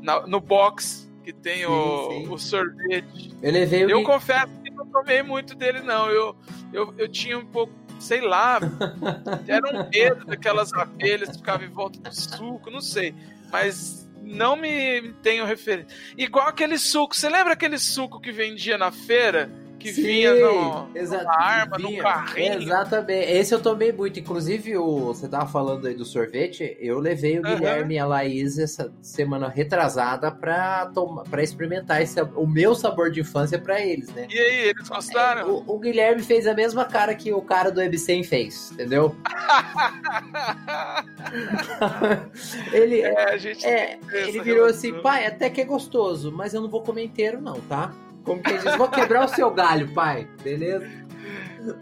[0.00, 2.28] na, no box que tem sim, o, sim.
[2.28, 3.34] o sorvete.
[3.42, 6.10] Ele veio eu confesso que não tomei muito dele não.
[6.10, 6.36] Eu,
[6.72, 8.60] eu, eu tinha um pouco, sei lá,
[9.48, 13.14] era um medo daquelas abelhas que ficavam em volta do suco, não sei.
[13.50, 15.96] Mas não me tenho referência.
[16.16, 17.16] Igual aquele suco.
[17.16, 19.50] Você lembra aquele suco que vendia na feira?
[19.84, 22.62] Que Sim, vinha no, numa arma, vinha, no carrinho.
[22.62, 23.30] Exatamente.
[23.30, 24.18] Esse eu tomei muito.
[24.18, 26.74] Inclusive, o, você tava falando aí do sorvete.
[26.80, 27.54] Eu levei o uhum.
[27.54, 33.10] Guilherme e a Laís essa semana retrasada pra, tomar, pra experimentar esse, o meu sabor
[33.10, 34.26] de infância pra eles, né?
[34.30, 35.42] E aí, eles gostaram?
[35.42, 39.14] É, o, o, Guilherme fez a mesma cara que o cara do Ebsen fez, entendeu?
[42.72, 46.80] ele é, é, ele virou assim, pai, até que é gostoso, mas eu não vou
[46.80, 47.92] comer inteiro, não, tá?
[48.24, 48.76] Como que diz?
[48.76, 50.26] Vou quebrar o seu galho, pai.
[50.42, 50.88] Beleza?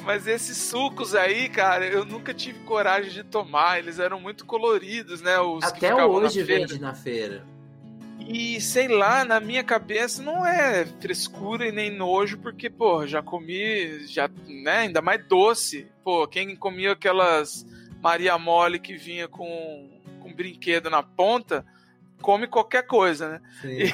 [0.05, 3.79] Mas esses sucos aí, cara, eu nunca tive coragem de tomar.
[3.79, 5.39] Eles eram muito coloridos, né?
[5.41, 7.45] Os Até hoje na vende na feira.
[8.21, 13.21] E sei lá, na minha cabeça não é frescura e nem nojo, porque, pô, já
[13.21, 14.79] comi, já, né?
[14.79, 15.89] Ainda mais doce.
[16.05, 17.67] Pô, quem comia aquelas
[18.01, 19.91] Maria Mole que vinha com,
[20.21, 21.65] com brinquedo na ponta
[22.23, 23.41] come qualquer coisa, né?
[23.65, 23.93] E,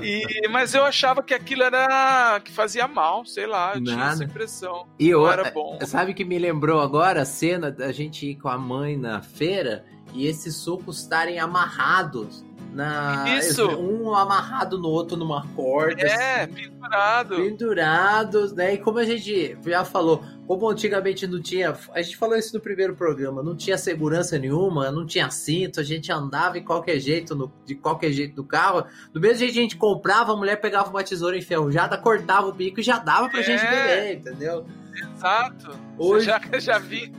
[0.44, 4.24] e, mas eu achava que aquilo era que fazia mal, sei lá, eu tinha essa
[4.24, 4.86] impressão.
[4.98, 5.78] E eu, era bom.
[5.84, 9.84] Sabe que me lembrou agora a cena da gente ir com a mãe na feira
[10.14, 13.66] e esses sucos estarem amarrados na Isso.
[13.66, 16.02] um amarrado no outro numa corda.
[16.02, 17.36] É, assim, pendurado.
[17.36, 18.74] Pendurados, né?
[18.74, 21.76] E como a gente já falou, como antigamente não tinha.
[21.92, 25.82] A gente falou isso no primeiro programa, não tinha segurança nenhuma, não tinha cinto, a
[25.82, 28.84] gente andava em qualquer jeito, no, de qualquer jeito do carro.
[29.12, 32.52] Do mesmo jeito que a gente comprava, a mulher pegava uma tesoura enferrujada, cortava o
[32.52, 33.42] bico e já dava pra é.
[33.42, 34.66] gente beber, entendeu?
[35.14, 35.70] Exato.
[35.96, 36.26] Hoje...
[36.26, 37.12] Você já, já vi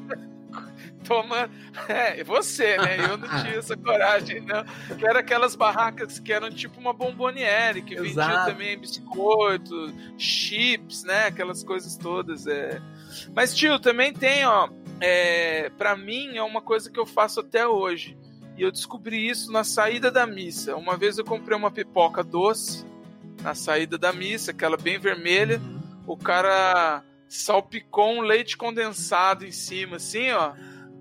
[1.09, 1.51] tomando.
[1.87, 2.97] É, você, né?
[3.09, 4.63] Eu não tinha essa coragem, não.
[4.95, 8.29] Que era aquelas barracas que eram tipo uma bomboniere, que Exato.
[8.29, 11.25] vendia também biscoito, chips, né?
[11.25, 12.45] Aquelas coisas todas.
[12.45, 12.79] É.
[13.33, 14.69] Mas, tio, também tem, ó.
[15.01, 18.15] É, para mim é uma coisa que eu faço até hoje.
[18.55, 20.75] E eu descobri isso na saída da missa.
[20.75, 22.85] Uma vez eu comprei uma pipoca doce
[23.41, 25.61] na saída da missa, aquela bem vermelha.
[26.05, 30.53] O cara salpicou um leite condensado em cima, assim, ó,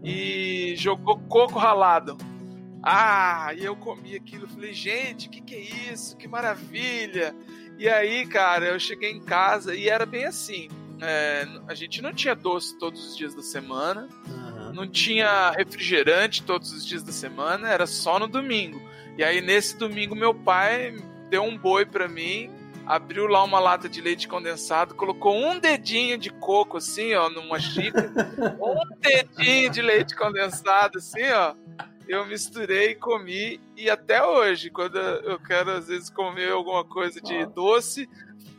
[0.03, 2.17] e jogou coco ralado.
[2.83, 6.17] Ah, e eu comi aquilo, falei, gente, o que, que é isso?
[6.17, 7.35] Que maravilha!
[7.79, 10.69] E aí, cara, eu cheguei em casa e era bem assim.
[11.01, 14.73] É, a gente não tinha doce todos os dias da semana, uhum.
[14.73, 18.81] não tinha refrigerante todos os dias da semana, era só no domingo.
[19.17, 20.97] E aí, nesse domingo, meu pai
[21.31, 22.51] deu um boi para mim,
[22.89, 27.61] abriu lá uma lata de leite condensado, colocou um dedinho de coco, assim, ó, numa
[27.61, 28.11] xícara,
[28.59, 31.55] um dedinho de leite condensado, assim, ó.
[32.09, 33.61] Eu misturei e comi.
[33.77, 38.09] E até hoje, quando eu quero às vezes comer alguma coisa de doce,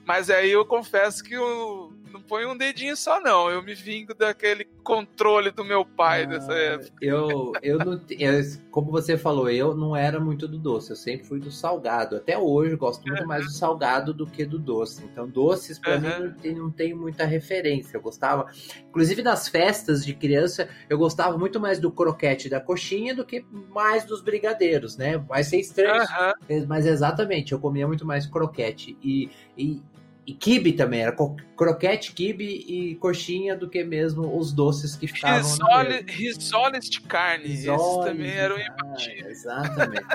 [0.06, 1.92] mas aí eu confesso que eu
[2.30, 3.50] ponho um dedinho só, não.
[3.50, 6.94] Eu me vingo daquele controle do meu pai ah, dessa época.
[7.02, 8.00] Eu, eu não.
[8.12, 10.92] Eu, como você falou, eu não era muito do doce.
[10.92, 12.16] Eu sempre fui do salgado.
[12.16, 13.28] Até hoje eu gosto muito uhum.
[13.28, 15.04] mais do salgado do que do doce.
[15.04, 16.02] Então, doces, para uhum.
[16.02, 17.98] mim, não tem, não tem muita referência.
[17.98, 18.46] Eu gostava.
[18.88, 23.44] Inclusive, nas festas de criança, eu gostava muito mais do croquete da coxinha do que
[23.74, 25.18] mais dos brigadeiros, né?
[25.18, 26.04] Vai ser estranho.
[26.50, 26.66] Uhum.
[26.68, 28.98] Mas exatamente, eu comia muito mais croquete.
[29.02, 29.82] E, e
[30.30, 31.16] e kibe também, era
[31.58, 37.48] croquete, kibe e coxinha do que mesmo os doces que ficavam Risole, Risoles de carne,
[37.48, 39.26] risoles esses também eram imbatíveis.
[39.26, 40.06] Exatamente.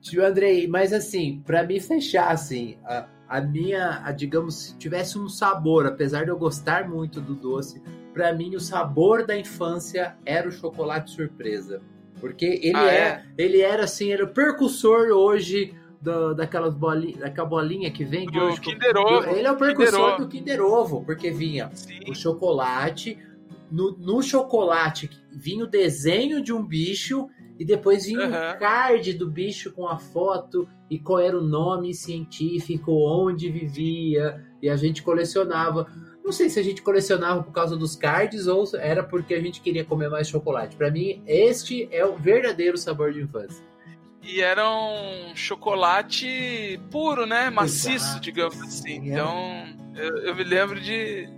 [0.00, 5.18] Tio Andrei, mas assim, para me fechar assim, a, a minha, a, digamos, se tivesse
[5.18, 10.14] um sabor, apesar de eu gostar muito do doce, para mim o sabor da infância
[10.24, 11.82] era o chocolate surpresa.
[12.20, 17.18] Porque ele ah, é, é, ele era assim, era o percussor hoje do, daquelas bolinhas,
[17.18, 18.60] daquela bolinha que vem de hoje.
[18.60, 19.30] Kinder Ovo.
[19.30, 22.00] Ele é o precursor do Kinder Ovo, porque vinha Sim.
[22.08, 23.18] o chocolate,
[23.72, 27.26] no, no, chocolate vinha o desenho de um bicho
[27.58, 28.56] e depois vinha uhum.
[28.56, 34.44] o card do bicho com a foto e qual era o nome científico, onde vivia,
[34.60, 35.86] e a gente colecionava.
[36.22, 39.60] Não sei se a gente colecionava por causa dos cards ou era porque a gente
[39.60, 40.76] queria comer mais chocolate.
[40.76, 43.64] Para mim, este é o verdadeiro sabor de infância.
[44.24, 47.50] E era um chocolate puro, né?
[47.50, 49.10] Maciço, Exato, digamos assim.
[49.10, 49.12] É.
[49.12, 51.28] Então, eu, eu, me lembro de,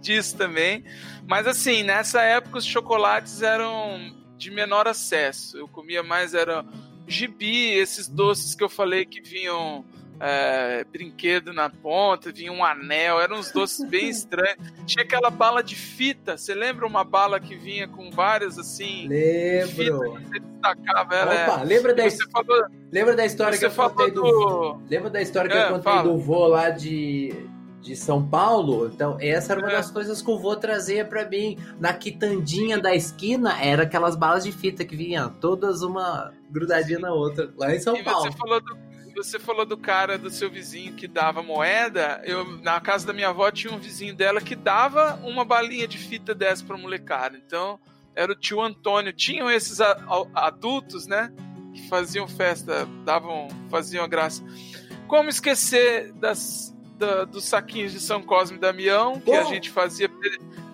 [0.00, 0.84] disso também.
[1.26, 5.58] Mas assim, nessa época os chocolates eram de menor acesso.
[5.58, 6.64] Eu comia mais, era
[7.06, 9.84] gibi, esses doces que eu falei que vinham
[10.20, 14.56] é, brinquedo na ponta, vinha um anel, eram uns doces bem estranhos.
[14.86, 19.06] Tinha aquela bala de fita, você lembra uma bala que vinha com várias assim?
[19.08, 19.74] Lembro.
[19.74, 21.42] Fita, você destacava ela.
[21.42, 24.22] Opa, lembra da, falou, lembra da história que eu contei do...
[24.22, 24.82] do...
[24.88, 26.02] Lembra da história que é, eu contei fala.
[26.02, 27.34] do vô lá de
[27.86, 28.90] de São Paulo.
[28.92, 29.76] Então, essa era uma é.
[29.76, 31.56] das coisas que o vô trazia para mim.
[31.78, 37.12] Na quitandinha da esquina, era aquelas balas de fita que vinham todas uma grudadinha na
[37.12, 38.22] outra, lá em São e Paulo.
[38.22, 38.76] Você falou do
[39.22, 42.20] você falou do cara do seu vizinho que dava moeda.
[42.24, 45.98] Eu na casa da minha avó tinha um vizinho dela que dava uma balinha de
[45.98, 47.36] fita dessa para molecada.
[47.36, 47.78] Então
[48.14, 49.12] era o tio Antônio.
[49.12, 49.80] Tinham esses
[50.34, 51.32] adultos, né,
[51.74, 54.42] que faziam festa, davam, faziam a graça.
[55.06, 60.10] Como esquecer das da, dos saquinhos de São Cosme e Damião, que a gente fazia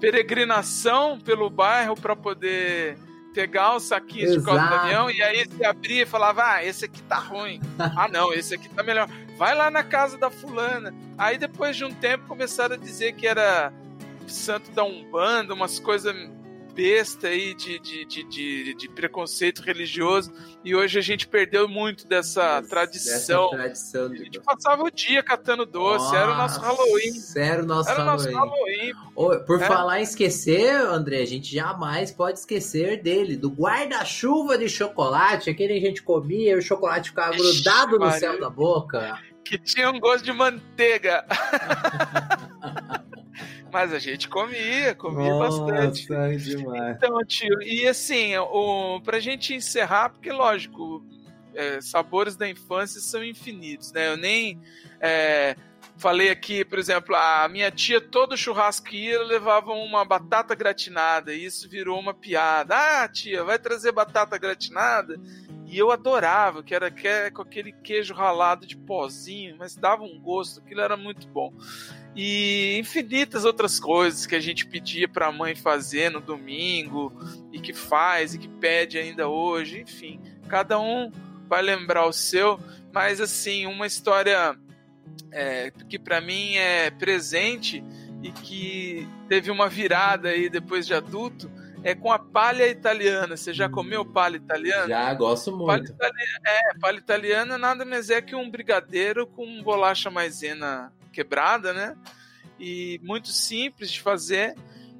[0.00, 2.96] peregrinação pelo bairro para poder
[3.32, 4.40] pegar os saquinhos Exato.
[4.40, 7.60] de cola do caminhão e aí você abria e falava: Ah, esse aqui tá ruim.
[7.78, 9.08] ah, não, esse aqui tá melhor.
[9.36, 10.94] Vai lá na casa da fulana.
[11.16, 13.72] Aí depois de um tempo começaram a dizer que era
[14.26, 16.14] santo da Umbanda, umas coisas
[16.72, 20.32] besta aí de, de, de, de, de preconceito religioso
[20.64, 23.50] e hoje a gente perdeu muito dessa Essa, tradição.
[23.50, 24.14] Dessa tradição de...
[24.14, 27.12] A gente passava o dia catando doce, Nossa, era o nosso Halloween.
[27.36, 28.32] Era o nosso era Halloween.
[28.32, 29.44] Nosso Halloween.
[29.46, 29.66] por é.
[29.66, 35.78] falar em esquecer, André, a gente jamais pode esquecer dele, do guarda-chuva de chocolate, aquele
[35.78, 39.18] que a gente comia e o chocolate ficava Ixi, grudado no céu da boca.
[39.44, 41.26] Que tinha um gosto de manteiga.
[43.72, 46.06] Mas a gente comia, comia Nossa, bastante.
[46.38, 46.96] demais.
[46.96, 51.04] Então, tio, e assim, o, pra gente encerrar, porque lógico,
[51.54, 54.08] é, sabores da infância são infinitos, né?
[54.08, 54.60] Eu nem
[55.00, 55.56] é,
[55.96, 61.32] falei aqui, por exemplo, a minha tia, todo churrasco que ia, levava uma batata gratinada,
[61.32, 62.74] e isso virou uma piada.
[62.76, 65.18] Ah, tia, vai trazer batata gratinada?
[65.66, 70.20] E eu adorava, que era que, com aquele queijo ralado de pozinho, mas dava um
[70.20, 71.50] gosto, aquilo era muito bom
[72.14, 77.12] e infinitas outras coisas que a gente pedia para a mãe fazer no domingo
[77.50, 81.10] e que faz e que pede ainda hoje, enfim, cada um
[81.48, 82.60] vai lembrar o seu,
[82.92, 84.56] mas assim uma história
[85.30, 87.82] é, que para mim é presente
[88.22, 91.50] e que teve uma virada aí depois de adulto
[91.84, 93.36] é com a palha italiana.
[93.36, 94.86] Você já comeu palha italiana?
[94.86, 95.92] Já, gosto Palha muito.
[95.92, 101.96] italiana, é, palha italiana nada mais é que um brigadeiro com bolacha maisena quebrada, né?
[102.58, 104.56] E muito simples de fazer.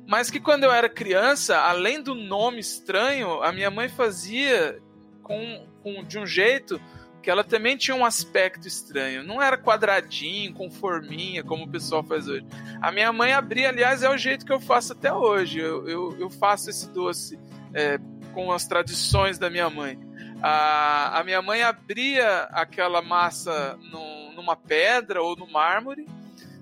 [0.06, 4.80] Mas que quando eu era criança, além do nome estranho, a minha mãe fazia
[5.22, 6.80] com, com de um jeito
[7.22, 9.22] que ela também tinha um aspecto estranho.
[9.22, 12.44] Não era quadradinho, com forminha, como o pessoal faz hoje.
[12.80, 15.60] A minha mãe abria, aliás, é o jeito que eu faço até hoje.
[15.60, 17.38] Eu, eu, eu faço esse doce
[17.72, 17.98] é,
[18.34, 19.98] com as tradições da minha mãe.
[20.42, 26.07] A, a minha mãe abria aquela massa no, numa pedra ou no mármore.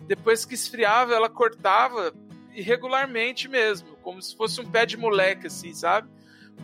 [0.07, 2.13] Depois que esfriava, ela cortava
[2.55, 6.09] irregularmente mesmo, como se fosse um pé de moleque, assim, sabe?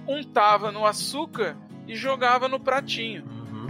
[0.07, 1.57] Untava no açúcar
[1.87, 3.25] e jogava no pratinho.
[3.25, 3.67] Uhum.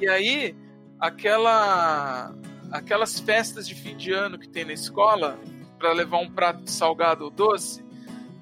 [0.00, 0.56] E aí,
[0.98, 2.34] aquela
[2.70, 5.36] aquelas festas de fim de ano que tem na escola
[5.76, 7.84] para levar um prato de salgado ou doce,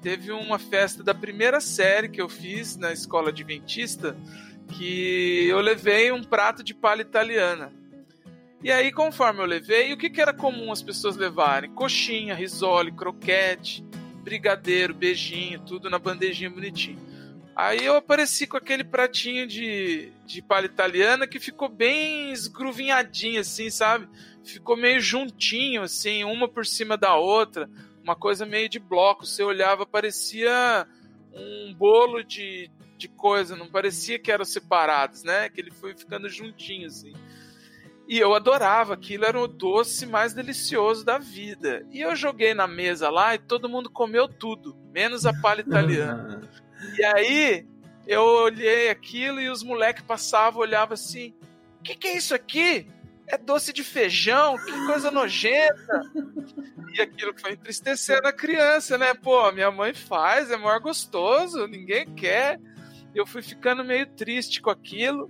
[0.03, 4.15] teve uma festa da primeira série que eu fiz na escola adventista
[4.69, 7.73] que eu levei um prato de palha italiana.
[8.61, 11.71] E aí, conforme eu levei, o que, que era comum as pessoas levarem?
[11.71, 13.85] Coxinha, risole, croquete,
[14.21, 16.99] brigadeiro, beijinho, tudo na bandejinha bonitinho.
[17.55, 23.69] Aí eu apareci com aquele pratinho de, de palha italiana que ficou bem esgruvinhadinho, assim,
[23.69, 24.07] sabe?
[24.43, 27.69] Ficou meio juntinho, assim, uma por cima da outra,
[28.03, 29.25] uma coisa meio de bloco.
[29.25, 30.87] Você olhava, parecia
[31.33, 35.49] um bolo de, de coisa, não parecia que eram separados, né?
[35.49, 37.13] Que ele foi ficando juntinho, assim.
[38.09, 41.85] E eu adorava, aquilo era o doce mais delicioso da vida.
[41.91, 46.41] E eu joguei na mesa lá e todo mundo comeu tudo, menos a palha italiana.
[46.97, 47.67] E aí
[48.07, 51.35] eu olhei aquilo e os moleques passavam, olhavam assim:
[51.77, 52.87] o que, que é isso aqui?
[53.27, 56.01] É doce de feijão, que coisa nojenta.
[56.93, 59.13] E aquilo foi entristecendo a criança, né?
[59.13, 62.61] Pô, minha mãe faz, é maior gostoso, ninguém quer.
[63.13, 65.29] Eu fui ficando meio triste com aquilo.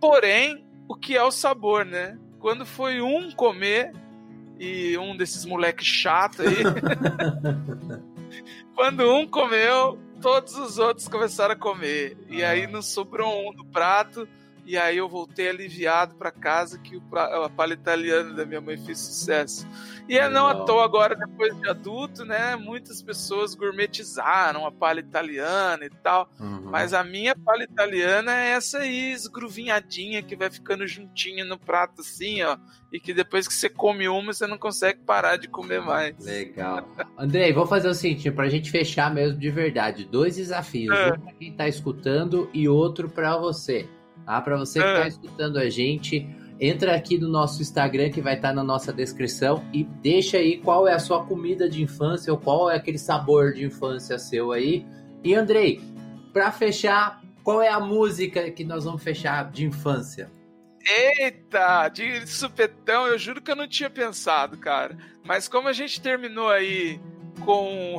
[0.00, 2.18] Porém, o que é o sabor, né?
[2.38, 3.92] Quando foi um comer,
[4.60, 6.56] e um desses moleques chato aí,
[8.76, 12.16] quando um comeu, todos os outros começaram a comer.
[12.28, 14.28] E aí não sobrou um do prato.
[14.64, 18.78] E aí eu voltei aliviado para casa que o a palha italiana da minha mãe
[18.78, 19.66] fez sucesso.
[20.08, 22.54] E é não à toa agora, depois de adulto, né?
[22.54, 26.30] Muitas pessoas gourmetizaram a palha italiana e tal.
[26.38, 26.70] Uhum.
[26.70, 32.00] Mas a minha palha italiana é essa aí, esgruvinhadinha, que vai ficando juntinha no prato
[32.00, 32.56] assim, ó.
[32.92, 36.14] E que depois que você come uma, você não consegue parar de comer mais.
[36.24, 36.86] Legal.
[37.18, 40.04] Andrei, vou fazer o seguinte, pra gente fechar mesmo de verdade.
[40.04, 40.96] Dois desafios.
[40.96, 41.12] É.
[41.12, 43.88] Um pra quem tá escutando e outro pra você.
[44.24, 44.40] Tá?
[44.40, 45.00] Pra você que É.
[45.02, 46.26] tá escutando a gente,
[46.60, 50.86] entra aqui no nosso Instagram que vai estar na nossa descrição e deixa aí qual
[50.86, 54.86] é a sua comida de infância ou qual é aquele sabor de infância seu aí.
[55.24, 55.80] E Andrei,
[56.32, 60.30] pra fechar, qual é a música que nós vamos fechar de infância?
[60.84, 64.96] Eita, de supetão, eu juro que eu não tinha pensado, cara.
[65.24, 67.00] Mas como a gente terminou aí
[67.44, 67.98] com,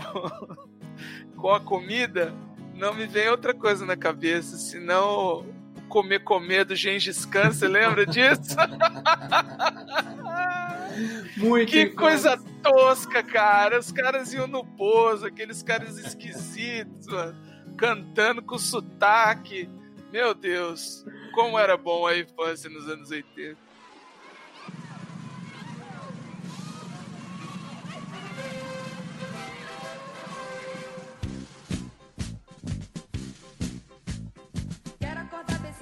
[1.38, 2.34] com a comida,
[2.76, 5.46] não me vem outra coisa na cabeça, senão
[5.94, 8.56] comer comer do Gengis Khan, você lembra disso?
[11.38, 13.78] Muito Que coisa tosca, cara.
[13.78, 17.36] Os caras iam no pouso, aqueles caras esquisitos, mano,
[17.78, 19.70] cantando com sotaque.
[20.12, 23.56] Meu Deus, como era bom a infância nos anos 80.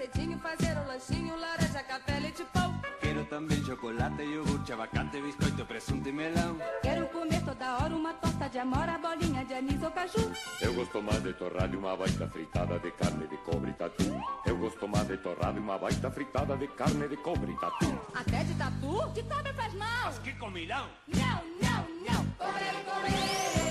[0.01, 2.73] Cedinho, fazer um lanchinho, laranja, café, leite pão.
[2.99, 6.57] Quero também chocolate, iogurte, abacate, biscoito, presunto e melão.
[6.81, 10.31] Quero comer toda hora uma torta de amora, bolinha de anis ou caju.
[10.59, 14.03] Eu gosto mais de torrada e uma baita fritada de carne de cobre e tatu.
[14.45, 17.99] Eu gosto mais de torrada e uma baita fritada de carne de cobre e tatu.
[18.15, 19.09] Até de tatu?
[19.13, 20.05] De cobre faz mal.
[20.05, 20.87] Mas que comilão!
[21.07, 22.25] Não, não, não.
[22.37, 23.70] Comer, comer.